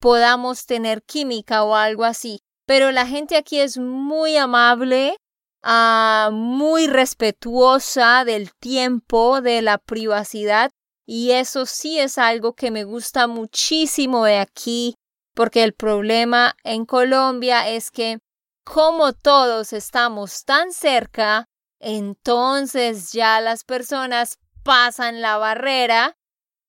podamos 0.00 0.64
tener 0.64 1.02
química 1.02 1.62
o 1.62 1.74
algo 1.74 2.04
así. 2.04 2.40
Pero 2.64 2.90
la 2.90 3.06
gente 3.06 3.36
aquí 3.36 3.60
es 3.60 3.76
muy 3.76 4.38
amable, 4.38 5.18
ah, 5.62 6.30
muy 6.32 6.86
respetuosa 6.86 8.24
del 8.24 8.54
tiempo, 8.54 9.42
de 9.42 9.60
la 9.60 9.76
privacidad, 9.76 10.70
y 11.06 11.32
eso 11.32 11.66
sí 11.66 11.98
es 11.98 12.16
algo 12.16 12.54
que 12.54 12.70
me 12.70 12.84
gusta 12.84 13.26
muchísimo 13.26 14.24
de 14.24 14.38
aquí, 14.38 14.94
porque 15.34 15.64
el 15.64 15.74
problema 15.74 16.56
en 16.64 16.86
Colombia 16.86 17.68
es 17.68 17.90
que 17.90 18.20
como 18.68 19.14
todos 19.14 19.72
estamos 19.72 20.44
tan 20.44 20.72
cerca, 20.72 21.46
entonces 21.80 23.12
ya 23.12 23.40
las 23.40 23.64
personas 23.64 24.38
pasan 24.62 25.22
la 25.22 25.38
barrera 25.38 26.16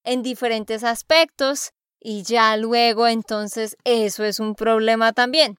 en 0.06 0.24
diferentes 0.24 0.86
aspectos 0.86 1.72
y 2.00 2.24
ya 2.24 2.56
luego 2.56 3.08
entonces 3.08 3.76
eso 3.84 4.24
es 4.24 4.40
un 4.40 4.56
problema 4.56 5.12
también. 5.12 5.58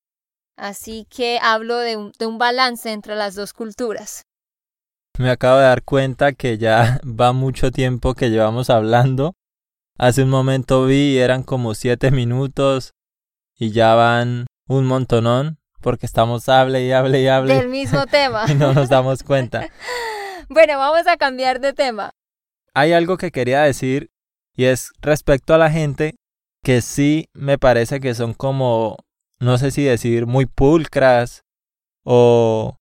Así 0.57 1.07
que 1.11 1.39
hablo 1.43 1.77
de 1.77 1.97
un, 1.99 2.39
balance 2.39 2.91
entre 2.91 3.17
las 3.17 3.35
dos 3.35 3.53
culturas. 3.53 4.23
Me 5.19 5.31
acabo 5.31 5.59
de 5.59 5.65
dar 5.65 5.83
cuenta 5.85 6.33
que 6.33 6.57
ya 6.57 7.01
va 7.05 7.35
mucho 7.35 7.71
tiempo 7.71 8.15
que 8.15 8.31
llevamos 8.31 8.71
hablando. 8.71 9.35
Hace 9.99 10.23
un 10.23 10.31
momento 10.31 10.87
vi 10.87 11.19
eran 11.19 11.43
como 11.43 11.75
siete 11.75 12.11
minutos 12.11 12.93
y 13.59 13.73
ya 13.73 13.95
van 13.95 14.47
un 14.67 14.87
montonón 14.87 15.60
porque 15.81 16.07
estamos 16.07 16.49
hable 16.49 16.85
y 16.85 16.93
hable 16.93 17.21
y 17.21 17.29
hable 17.29 17.55
Del 17.55 17.69
mismo 17.69 18.07
tema. 18.11 18.45
y 18.49 18.55
no 18.55 18.73
nos 18.73 18.89
damos 18.89 19.23
cuenta. 19.23 19.69
Bueno, 20.53 20.79
vamos 20.79 21.07
a 21.07 21.17
cambiar 21.17 21.61
de 21.61 21.73
tema. 21.73 22.11
Hay 22.75 22.93
algo 22.93 23.17
que 23.19 23.31
quería 23.31 23.63
decir 23.63 24.11
y 24.57 24.65
es 24.65 24.91
respecto 25.01 25.55
a 25.55 25.59
la 25.59 25.71
gente 25.71 26.17
que 26.65 26.83
sí 26.83 27.29
me 27.35 27.57
parece 27.57 28.01
que 28.01 28.15
son 28.15 28.35
como, 28.35 28.97
no 29.39 29.59
sé 29.59 29.71
si 29.71 29.85
decir, 29.85 30.27
muy 30.27 30.47
pulcras 30.47 31.45
o 32.05 32.77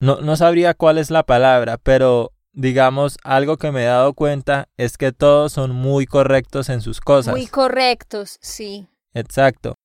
no, 0.00 0.20
no 0.20 0.36
sabría 0.36 0.74
cuál 0.74 0.98
es 0.98 1.10
la 1.10 1.22
palabra, 1.22 1.78
pero 1.78 2.32
digamos 2.52 3.16
algo 3.24 3.56
que 3.56 3.72
me 3.72 3.84
he 3.84 3.86
dado 3.86 4.12
cuenta 4.12 4.68
es 4.76 4.98
que 4.98 5.10
todos 5.12 5.52
son 5.54 5.70
muy 5.74 6.04
correctos 6.04 6.68
en 6.68 6.82
sus 6.82 7.00
cosas. 7.00 7.32
Muy 7.32 7.46
correctos, 7.46 8.36
sí. 8.42 8.86
Exacto. 9.14 9.76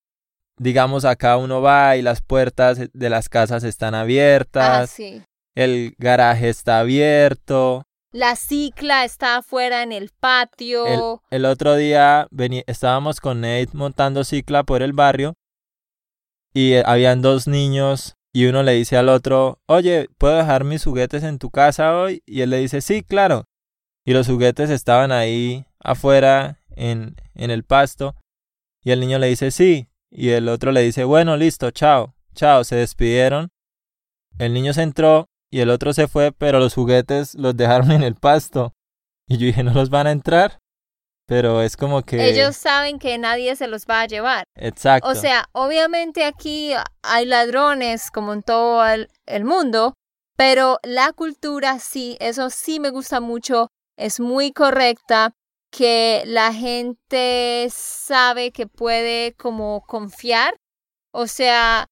Digamos, 0.63 1.03
acá 1.03 1.35
uno 1.35 1.61
va 1.61 1.97
y 1.97 2.01
las 2.01 2.21
puertas 2.21 2.79
de 2.93 3.09
las 3.09 3.27
casas 3.27 3.65
están 3.65 3.93
Ah, 3.95 4.01
abiertas, 4.01 4.89
sí. 4.91 5.21
el 5.55 5.93
garaje 5.97 6.47
está 6.47 6.79
abierto. 6.79 7.83
La 8.13 8.37
cicla 8.37 9.03
está 9.03 9.37
afuera 9.37 9.83
en 9.83 9.91
el 9.91 10.11
patio. 10.21 11.21
El 11.31 11.43
otro 11.45 11.75
día 11.75 12.27
estábamos 12.65 13.19
con 13.19 13.41
Nate 13.41 13.71
montando 13.73 14.23
cicla 14.23 14.63
por 14.63 14.81
el 14.83 14.93
barrio 14.93 15.33
y 16.53 16.73
eh, 16.73 16.83
habían 16.85 17.21
dos 17.21 17.47
niños 17.47 18.15
y 18.31 18.45
uno 18.45 18.63
le 18.63 18.71
dice 18.71 18.95
al 18.95 19.09
otro, 19.09 19.59
oye, 19.65 20.07
¿puedo 20.17 20.37
dejar 20.37 20.63
mis 20.63 20.83
juguetes 20.85 21.23
en 21.23 21.39
tu 21.39 21.49
casa 21.49 21.97
hoy? 21.97 22.23
Y 22.25 22.39
él 22.41 22.51
le 22.51 22.59
dice, 22.59 22.79
sí, 22.79 23.03
claro. 23.03 23.43
Y 24.05 24.13
los 24.13 24.27
juguetes 24.27 24.69
estaban 24.69 25.11
ahí 25.11 25.65
afuera 25.79 26.59
en, 26.77 27.15
en 27.35 27.51
el 27.51 27.63
pasto 27.65 28.15
y 28.81 28.91
el 28.91 29.01
niño 29.01 29.19
le 29.19 29.27
dice, 29.27 29.51
sí. 29.51 29.89
Y 30.15 30.29
el 30.29 30.47
otro 30.47 30.71
le 30.71 30.81
dice, 30.81 31.05
bueno, 31.05 31.35
listo, 31.37 31.71
chao, 31.71 32.13
chao. 32.35 32.63
Se 32.63 32.75
despidieron. 32.75 33.49
El 34.37 34.53
niño 34.53 34.73
se 34.73 34.83
entró 34.83 35.27
y 35.51 35.61
el 35.61 35.71
otro 35.71 35.91
se 35.93 36.07
fue, 36.07 36.31
pero 36.31 36.59
los 36.59 36.75
juguetes 36.75 37.33
los 37.33 37.57
dejaron 37.57 37.91
en 37.91 38.03
el 38.03 38.13
pasto. 38.13 38.73
Y 39.27 39.37
yo 39.37 39.47
dije, 39.47 39.63
¿no 39.63 39.73
los 39.73 39.89
van 39.89 40.05
a 40.05 40.11
entrar? 40.11 40.59
Pero 41.25 41.61
es 41.61 41.77
como 41.77 42.03
que... 42.03 42.29
Ellos 42.29 42.55
saben 42.55 42.99
que 42.99 43.17
nadie 43.17 43.55
se 43.55 43.67
los 43.67 43.85
va 43.85 44.01
a 44.01 44.07
llevar. 44.07 44.43
Exacto. 44.55 45.07
O 45.07 45.15
sea, 45.15 45.45
obviamente 45.51 46.25
aquí 46.25 46.73
hay 47.01 47.25
ladrones 47.25 48.11
como 48.11 48.33
en 48.33 48.43
todo 48.43 48.85
el, 48.85 49.07
el 49.25 49.45
mundo, 49.45 49.95
pero 50.35 50.79
la 50.83 51.11
cultura 51.13 51.79
sí, 51.79 52.17
eso 52.19 52.49
sí 52.49 52.79
me 52.79 52.89
gusta 52.89 53.19
mucho, 53.19 53.69
es 53.97 54.19
muy 54.19 54.51
correcta, 54.51 55.33
que 55.75 56.21
la 56.27 56.53
gente 56.53 57.67
sabe 57.71 58.51
que 58.51 58.67
puede 58.67 59.33
como 59.33 59.83
confiar. 59.87 60.55
O 61.11 61.25
sea, 61.25 61.87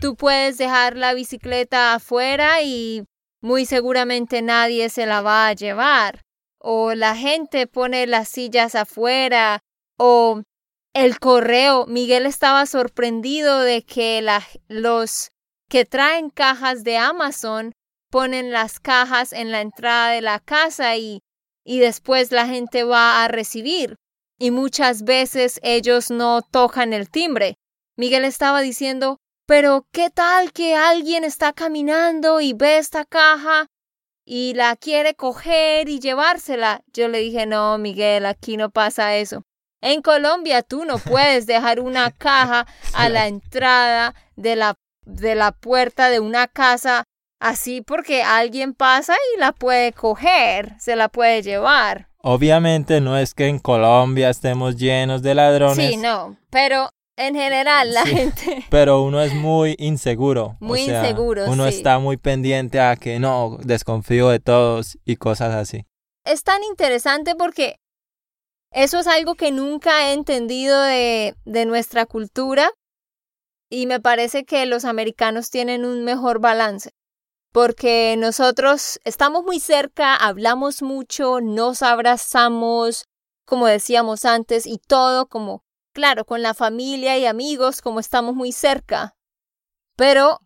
tú 0.00 0.16
puedes 0.16 0.56
dejar 0.56 0.96
la 0.96 1.12
bicicleta 1.12 1.92
afuera 1.94 2.62
y 2.62 3.04
muy 3.42 3.66
seguramente 3.66 4.40
nadie 4.40 4.88
se 4.88 5.04
la 5.04 5.20
va 5.20 5.48
a 5.48 5.52
llevar. 5.52 6.22
O 6.58 6.94
la 6.94 7.14
gente 7.14 7.66
pone 7.66 8.06
las 8.06 8.30
sillas 8.30 8.74
afuera. 8.74 9.60
O 9.98 10.42
el 10.94 11.18
correo. 11.20 11.84
Miguel 11.86 12.24
estaba 12.24 12.64
sorprendido 12.64 13.60
de 13.60 13.82
que 13.84 14.22
la- 14.22 14.46
los 14.68 15.28
que 15.68 15.84
traen 15.84 16.30
cajas 16.30 16.84
de 16.84 16.96
Amazon 16.96 17.72
ponen 18.10 18.50
las 18.50 18.80
cajas 18.80 19.34
en 19.34 19.52
la 19.52 19.60
entrada 19.60 20.12
de 20.12 20.22
la 20.22 20.40
casa 20.40 20.96
y, 20.96 21.20
y 21.68 21.80
después 21.80 22.32
la 22.32 22.46
gente 22.46 22.82
va 22.82 23.22
a 23.22 23.28
recibir. 23.28 23.96
Y 24.38 24.50
muchas 24.50 25.02
veces 25.02 25.60
ellos 25.62 26.10
no 26.10 26.40
tocan 26.40 26.94
el 26.94 27.10
timbre. 27.10 27.56
Miguel 27.94 28.24
estaba 28.24 28.62
diciendo, 28.62 29.18
pero 29.46 29.86
¿qué 29.92 30.08
tal 30.08 30.52
que 30.52 30.74
alguien 30.74 31.24
está 31.24 31.52
caminando 31.52 32.40
y 32.40 32.54
ve 32.54 32.78
esta 32.78 33.04
caja 33.04 33.66
y 34.24 34.54
la 34.54 34.76
quiere 34.76 35.14
coger 35.14 35.90
y 35.90 36.00
llevársela? 36.00 36.80
Yo 36.94 37.08
le 37.08 37.18
dije, 37.18 37.44
no, 37.44 37.76
Miguel, 37.76 38.24
aquí 38.24 38.56
no 38.56 38.70
pasa 38.70 39.16
eso. 39.16 39.42
En 39.82 40.00
Colombia 40.00 40.62
tú 40.62 40.86
no 40.86 40.96
puedes 40.98 41.44
dejar 41.46 41.80
una 41.80 42.10
caja 42.12 42.66
a 42.94 43.10
la 43.10 43.26
entrada 43.26 44.14
de 44.36 44.56
la, 44.56 44.74
de 45.04 45.34
la 45.34 45.52
puerta 45.52 46.08
de 46.08 46.20
una 46.20 46.46
casa 46.46 47.04
así 47.40 47.80
porque 47.82 48.22
alguien 48.22 48.74
pasa 48.74 49.14
y 49.34 49.40
la 49.40 49.52
puede 49.52 49.92
coger, 49.92 50.74
se 50.80 50.96
la 50.96 51.08
puede 51.08 51.42
llevar. 51.42 52.08
Obviamente 52.20 53.00
no 53.00 53.16
es 53.16 53.32
que 53.34 53.46
en 53.46 53.58
Colombia 53.58 54.30
estemos 54.30 54.76
llenos 54.76 55.22
de 55.22 55.34
ladrones, 55.34 55.76
Sí, 55.90 55.96
no, 55.96 56.36
pero 56.50 56.90
en 57.16 57.34
general 57.34 57.94
la 57.94 58.02
Sí. 58.04 58.10
gente... 58.14 58.64
pero 58.70 59.02
uno 59.02 59.20
es 59.22 59.34
muy 59.34 59.76
inseguro. 59.78 60.56
o 60.60 60.64
Muy 60.64 60.84
sea, 60.84 61.00
inseguro, 61.00 61.46
Uno 61.50 61.64
sí. 61.70 61.76
está 61.76 61.98
muy 61.98 62.16
pendiente 62.16 62.80
a 62.80 62.96
que 62.96 63.18
no, 63.18 63.58
desconfío 63.62 64.28
de 64.28 64.40
todos 64.40 64.98
y 65.04 65.16
cosas 65.16 65.54
así. 65.54 65.84
es 66.24 66.42
tan 66.42 66.62
interesante 66.64 67.34
porque 67.36 67.76
eso 68.72 68.98
es 68.98 69.06
algo 69.06 69.34
que 69.34 69.50
nunca 69.50 70.08
he 70.08 70.12
entendido 70.12 70.80
de, 70.82 71.34
de 71.44 71.64
nuestra 71.66 72.04
cultura 72.04 72.70
y 73.70 73.86
me 73.86 74.00
parece 74.00 74.44
que 74.44 74.66
los 74.66 74.84
americanos 74.84 75.50
tienen 75.50 75.84
un 75.84 76.04
mejor 76.04 76.38
balance 76.40 76.90
porque 77.58 78.14
nosotros 78.16 79.00
estamos 79.02 79.42
muy 79.42 79.58
cerca, 79.58 80.14
hablamos 80.14 80.80
mucho, 80.80 81.40
nos 81.40 81.82
abrazamos, 81.82 83.08
como 83.44 83.66
decíamos 83.66 84.24
antes, 84.24 84.64
y 84.64 84.78
todo 84.78 85.26
como, 85.26 85.64
claro, 85.92 86.24
con 86.24 86.40
la 86.40 86.54
familia 86.54 87.18
y 87.18 87.26
amigos, 87.26 87.82
como 87.82 87.98
estamos 87.98 88.36
muy 88.36 88.52
cerca. 88.52 89.16
Pero 89.96 90.38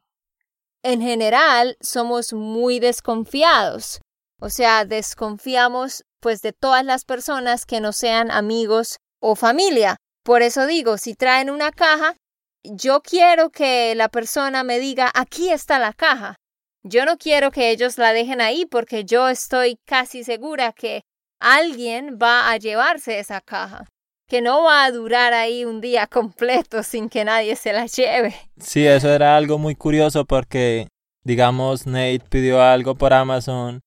en 0.82 1.02
general 1.02 1.76
somos 1.82 2.32
muy 2.32 2.80
desconfiados. 2.80 4.00
O 4.40 4.48
sea, 4.48 4.86
desconfiamos 4.86 6.04
pues 6.18 6.40
de 6.40 6.54
todas 6.54 6.82
las 6.82 7.04
personas 7.04 7.66
que 7.66 7.82
no 7.82 7.92
sean 7.92 8.30
amigos 8.30 9.00
o 9.20 9.36
familia. 9.36 9.98
Por 10.24 10.40
eso 10.40 10.64
digo, 10.64 10.96
si 10.96 11.14
traen 11.14 11.50
una 11.50 11.72
caja, 11.72 12.16
yo 12.62 13.02
quiero 13.02 13.50
que 13.50 13.94
la 13.96 14.08
persona 14.08 14.64
me 14.64 14.78
diga, 14.78 15.10
aquí 15.12 15.50
está 15.50 15.78
la 15.78 15.92
caja. 15.92 16.36
Yo 16.84 17.04
no 17.04 17.16
quiero 17.16 17.52
que 17.52 17.70
ellos 17.70 17.96
la 17.96 18.12
dejen 18.12 18.40
ahí 18.40 18.66
porque 18.66 19.04
yo 19.04 19.28
estoy 19.28 19.78
casi 19.84 20.24
segura 20.24 20.72
que 20.72 21.02
alguien 21.40 22.18
va 22.20 22.50
a 22.50 22.56
llevarse 22.56 23.20
esa 23.20 23.40
caja, 23.40 23.86
que 24.28 24.40
no 24.42 24.64
va 24.64 24.84
a 24.84 24.90
durar 24.90 25.32
ahí 25.32 25.64
un 25.64 25.80
día 25.80 26.06
completo 26.08 26.82
sin 26.82 27.08
que 27.08 27.24
nadie 27.24 27.54
se 27.54 27.72
la 27.72 27.86
lleve. 27.86 28.34
Sí, 28.58 28.84
eso 28.84 29.10
era 29.10 29.36
algo 29.36 29.58
muy 29.58 29.76
curioso 29.76 30.24
porque, 30.24 30.88
digamos, 31.22 31.86
Nate 31.86 32.22
pidió 32.28 32.60
algo 32.60 32.96
por 32.96 33.12
Amazon 33.12 33.80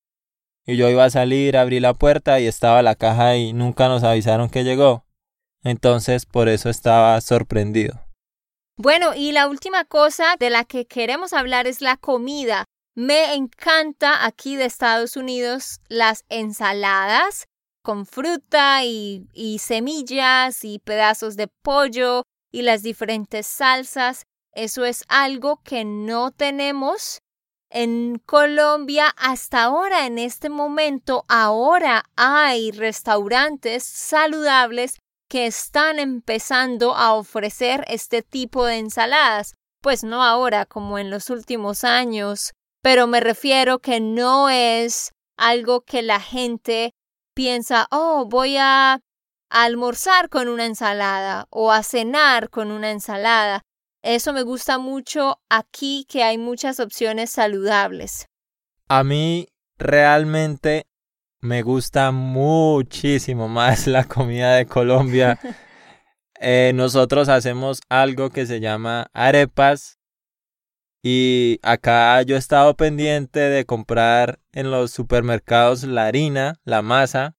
y 0.66 0.78
yo 0.78 0.90
iba 0.90 1.04
a 1.04 1.10
salir, 1.10 1.58
abrí 1.58 1.82
la 1.82 1.94
puerta 1.94 2.40
y 2.40 2.48
estaba 2.48 2.82
la 2.82 2.96
caja 2.96 3.36
y 3.36 3.52
nunca 3.52 3.90
nos 3.90 4.04
avisaron 4.04 4.50
que 4.50 4.64
llegó. 4.64 5.04
Entonces, 5.64 6.26
por 6.26 6.48
eso 6.48 6.70
estaba 6.70 7.20
sorprendido. 7.20 8.00
Bueno, 8.78 9.14
y 9.16 9.32
la 9.32 9.48
última 9.48 9.84
cosa 9.84 10.36
de 10.40 10.50
la 10.50 10.64
que 10.64 10.86
queremos 10.86 11.34
hablar 11.34 11.68
es 11.68 11.82
la 11.82 11.98
comida. 11.98 12.66
Me 12.98 13.34
encanta 13.34 14.26
aquí 14.26 14.56
de 14.56 14.64
Estados 14.66 15.18
Unidos 15.18 15.82
las 15.90 16.24
ensaladas 16.30 17.46
con 17.84 18.06
fruta 18.06 18.86
y, 18.86 19.28
y 19.34 19.60
semillas 19.60 20.64
y 20.64 20.80
pedazos 20.80 21.36
de 21.36 21.50
pollo 21.62 22.24
y 22.54 22.62
las 22.62 22.84
diferentes 22.84 23.46
salsas. 23.48 24.24
Eso 24.54 24.86
es 24.86 25.04
algo 25.10 25.62
que 25.62 25.84
no 25.84 26.32
tenemos 26.32 27.20
en 27.70 28.22
Colombia 28.26 29.14
hasta 29.18 29.64
ahora, 29.64 30.06
en 30.06 30.18
este 30.18 30.48
momento. 30.48 31.26
Ahora 31.28 32.06
hay 32.16 32.72
restaurantes 32.72 33.84
saludables 33.84 35.00
que 35.30 35.48
están 35.48 36.00
empezando 36.00 36.96
a 36.96 37.14
ofrecer 37.14 37.84
este 37.90 38.22
tipo 38.22 38.66
de 38.66 38.78
ensaladas. 38.78 39.56
Pues 39.82 40.06
no 40.06 40.24
ahora, 40.24 40.66
como 40.66 40.98
en 40.98 41.10
los 41.10 41.30
últimos 41.30 41.84
años, 41.84 42.54
pero 42.86 43.08
me 43.08 43.20
refiero 43.20 43.80
que 43.80 44.00
no 44.00 44.48
es 44.48 45.12
algo 45.38 45.82
que 45.82 46.04
la 46.04 46.20
gente 46.20 46.94
piensa, 47.34 47.88
oh, 47.90 48.28
voy 48.30 48.58
a 48.60 49.00
almorzar 49.50 50.30
con 50.30 50.50
una 50.50 50.68
ensalada 50.68 51.48
o 51.50 51.72
a 51.72 51.82
cenar 51.82 52.52
con 52.52 52.70
una 52.70 52.92
ensalada. 52.92 53.64
Eso 54.04 54.34
me 54.34 54.44
gusta 54.44 54.78
mucho 54.78 55.40
aquí 55.50 56.06
que 56.08 56.22
hay 56.22 56.38
muchas 56.38 56.80
opciones 56.80 57.32
saludables. 57.32 58.28
A 58.88 59.04
mí 59.04 59.48
realmente 59.80 60.86
me 61.40 61.64
gusta 61.64 62.12
muchísimo 62.12 63.48
más 63.48 63.88
la 63.88 64.04
comida 64.04 64.54
de 64.58 64.68
Colombia. 64.68 65.40
Eh, 66.42 66.74
nosotros 66.76 67.30
hacemos 67.30 67.80
algo 67.88 68.30
que 68.30 68.46
se 68.46 68.60
llama 68.60 69.08
arepas 69.14 70.00
y 71.08 71.60
acá 71.62 72.20
yo 72.24 72.36
he 72.36 72.40
estado 72.40 72.76
pendiente 72.76 73.40
de 73.40 73.64
comprar 73.64 74.40
en 74.54 74.72
los 74.72 74.90
supermercados 74.90 75.84
la 75.84 76.08
harina, 76.08 76.56
la 76.64 76.82
masa, 76.82 77.36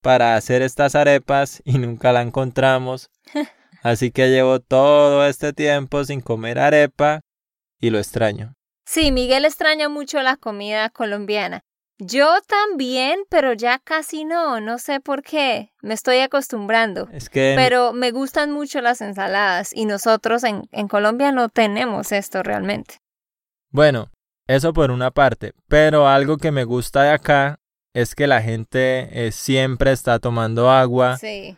para 0.00 0.34
hacer 0.34 0.62
estas 0.62 0.94
arepas 0.94 1.60
y 1.66 1.76
nunca 1.76 2.14
la 2.14 2.22
encontramos. 2.22 3.10
Así 3.82 4.12
que 4.12 4.30
llevo 4.30 4.60
todo 4.60 5.26
este 5.26 5.52
tiempo 5.52 6.06
sin 6.06 6.22
comer 6.22 6.58
arepa 6.58 7.20
y 7.78 7.90
lo 7.90 7.98
extraño. 7.98 8.54
Sí, 8.86 9.12
Miguel 9.12 9.44
extraña 9.44 9.90
mucho 9.90 10.22
la 10.22 10.38
comida 10.38 10.88
colombiana. 10.88 11.65
Yo 11.98 12.28
también, 12.46 13.20
pero 13.30 13.54
ya 13.54 13.78
casi 13.78 14.24
no, 14.24 14.60
no 14.60 14.78
sé 14.78 15.00
por 15.00 15.22
qué, 15.22 15.72
me 15.80 15.94
estoy 15.94 16.18
acostumbrando. 16.18 17.08
Es 17.10 17.30
que 17.30 17.54
Pero 17.56 17.94
me 17.94 18.10
gustan 18.10 18.52
mucho 18.52 18.82
las 18.82 19.00
ensaladas 19.00 19.74
y 19.74 19.86
nosotros 19.86 20.44
en, 20.44 20.68
en 20.72 20.88
Colombia 20.88 21.32
no 21.32 21.48
tenemos 21.48 22.12
esto 22.12 22.42
realmente. 22.42 22.96
Bueno, 23.70 24.10
eso 24.46 24.74
por 24.74 24.90
una 24.90 25.10
parte, 25.10 25.52
pero 25.68 26.06
algo 26.06 26.36
que 26.36 26.52
me 26.52 26.64
gusta 26.64 27.02
de 27.02 27.10
acá 27.10 27.58
es 27.94 28.14
que 28.14 28.26
la 28.26 28.42
gente 28.42 29.26
eh, 29.26 29.32
siempre 29.32 29.90
está 29.92 30.18
tomando 30.18 30.70
agua, 30.70 31.16
Sí. 31.16 31.56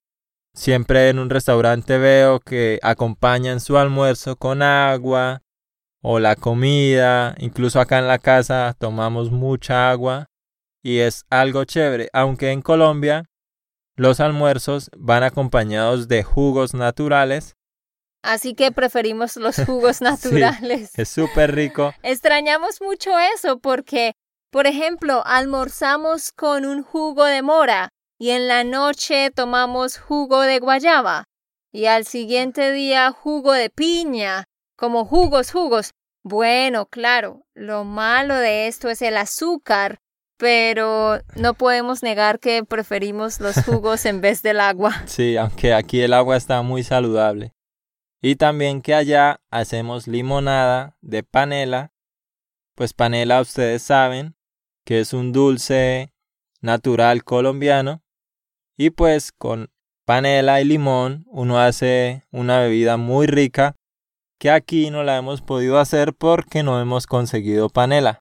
siempre 0.55 1.09
en 1.09 1.18
un 1.18 1.31
restaurante 1.31 1.98
veo 1.98 2.38
que 2.38 2.79
acompañan 2.83 3.59
su 3.59 3.77
almuerzo 3.77 4.37
con 4.37 4.62
agua 4.62 5.42
o 6.03 6.19
la 6.19 6.37
comida, 6.37 7.35
incluso 7.39 7.81
acá 7.81 7.99
en 7.99 8.09
la 8.09 8.19
casa 8.19 8.75
tomamos 8.79 9.31
mucha 9.31 9.91
agua 9.91 10.27
y 10.83 10.99
es 10.99 11.25
algo 11.31 11.65
chévere, 11.65 12.09
aunque 12.13 12.53
en 12.53 12.63
Colombia 12.63 13.25
los 13.97 14.21
almuerzos 14.21 14.91
van 14.97 15.25
acompañados 15.25 16.07
de 16.07 16.23
jugos 16.23 16.73
naturales. 16.73 17.57
Así 18.23 18.55
que 18.55 18.71
preferimos 18.73 19.37
los 19.37 19.57
jugos 19.67 20.01
naturales. 20.01 20.91
es 20.97 21.09
súper 21.09 21.55
rico. 21.55 21.93
Extrañamos 22.03 22.81
mucho 22.81 23.11
eso 23.35 23.59
porque, 23.59 24.13
por 24.51 24.67
ejemplo, 24.67 25.23
almorzamos 25.27 26.33
con 26.33 26.65
un 26.65 26.83
jugo 26.83 27.25
de 27.25 27.43
mora 27.43 27.91
y 28.19 28.31
en 28.31 28.49
la 28.49 28.65
noche 28.65 29.31
tomamos 29.31 29.99
jugo 29.99 30.43
de 30.43 30.59
guayaba 30.59 31.25
y 31.73 31.87
al 31.87 32.05
siguiente 32.05 32.73
día 32.73 33.13
jugo 33.13 33.53
de 33.53 33.71
piña, 33.71 34.45
como 34.79 35.05
jugos, 35.05 35.51
jugos. 35.51 35.95
Bueno, 36.23 36.87
claro, 36.87 37.45
lo 37.55 37.85
malo 37.85 38.37
de 38.37 38.69
esto 38.69 38.88
es 38.88 39.03
el 39.03 39.17
azúcar, 39.17 40.01
pero 40.38 41.19
no 41.35 41.55
podemos 41.55 42.03
negar 42.03 42.38
que 42.38 42.64
preferimos 42.64 43.41
los 43.41 43.57
jugos 43.64 44.07
en 44.07 44.21
vez 44.21 44.43
del 44.43 44.61
agua. 44.61 44.95
Sí, 45.07 45.37
aunque 45.37 45.75
aquí 45.75 46.01
el 46.01 46.14
agua 46.14 46.37
está 46.37 46.62
muy 46.62 46.85
saludable. 46.85 47.55
Y 48.23 48.37
también 48.37 48.81
que 48.81 48.95
allá 48.95 49.41
hacemos 49.51 50.07
limonada 50.07 50.97
de 51.01 51.23
panela. 51.25 51.93
Pues 52.75 52.93
panela 52.93 53.41
ustedes 53.41 53.83
saben 53.83 54.37
que 54.85 55.01
es 55.01 55.12
un 55.12 55.33
dulce 55.33 56.12
natural 56.61 57.25
colombiano 57.25 58.03
y 58.77 58.91
pues 58.91 59.33
con 59.33 59.71
panela 60.05 60.61
y 60.61 60.64
limón 60.64 61.25
uno 61.27 61.59
hace 61.61 62.27
una 62.31 62.61
bebida 62.61 62.97
muy 62.97 63.27
rica 63.27 63.78
que 64.38 64.51
aquí 64.51 64.90
no 64.90 65.03
la 65.03 65.16
hemos 65.16 65.42
podido 65.42 65.79
hacer 65.79 66.14
porque 66.14 66.62
no 66.62 66.81
hemos 66.81 67.07
conseguido 67.07 67.68
panela. 67.68 68.20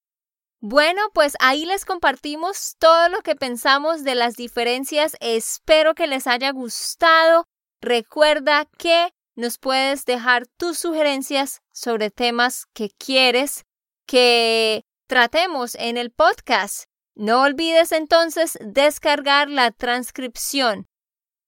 Bueno, 0.59 1.01
pues 1.13 1.35
ahí 1.39 1.65
les 1.65 1.85
compartimos 1.85 2.75
todo 2.79 3.09
lo 3.09 3.21
que 3.21 3.35
pensamos 3.35 4.03
de 4.03 4.15
las 4.15 4.35
diferencias. 4.35 5.15
Espero 5.19 5.93
que 5.93 6.07
les 6.07 6.25
haya 6.25 6.51
gustado. 6.51 7.45
Recuerda 7.79 8.65
que 8.77 9.11
nos 9.35 9.59
puedes 9.59 10.05
dejar 10.05 10.47
tus 10.57 10.79
sugerencias 10.79 11.61
sobre 11.71 12.09
temas 12.09 12.65
que 12.73 12.89
quieres 12.97 13.65
que 14.07 14.83
tratemos 15.07 15.75
en 15.75 15.97
el 15.97 16.09
podcast. 16.11 16.85
No 17.15 17.43
olvides 17.43 17.91
entonces 17.91 18.57
descargar 18.61 19.49
la 19.49 19.71
transcripción 19.71 20.87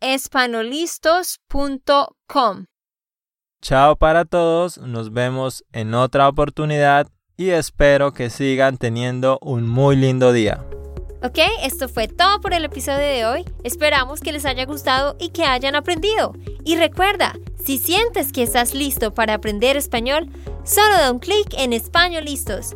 espanolistos.com. 0.02 2.66
Chao 3.62 3.98
para 3.98 4.24
todos, 4.24 4.78
nos 4.78 5.12
vemos 5.12 5.66
en 5.74 5.94
otra 5.94 6.30
oportunidad 6.30 7.08
y 7.36 7.50
espero 7.50 8.14
que 8.14 8.30
sigan 8.30 8.78
teniendo 8.78 9.38
un 9.42 9.68
muy 9.68 9.98
lindo 9.98 10.32
día. 10.32 10.64
Ok, 11.22 11.40
esto 11.62 11.90
fue 11.90 12.08
todo 12.08 12.40
por 12.40 12.54
el 12.54 12.64
episodio 12.64 13.00
de 13.06 13.26
hoy. 13.26 13.46
Esperamos 13.66 14.22
que 14.22 14.32
les 14.32 14.46
haya 14.46 14.66
gustado 14.66 15.18
y 15.20 15.32
que 15.32 15.44
hayan 15.44 15.76
aprendido. 15.76 16.34
Y 16.64 16.78
recuerda, 16.78 17.36
si 17.62 17.78
sientes 17.78 18.32
que 18.32 18.44
estás 18.44 18.74
listo 18.74 19.14
para 19.14 19.34
aprender 19.34 19.76
español, 19.76 20.30
solo 20.64 20.94
da 20.94 21.12
un 21.12 21.20
clic 21.20 21.54
en 21.58 21.74
Español 21.74 22.24
Listos. 22.24 22.76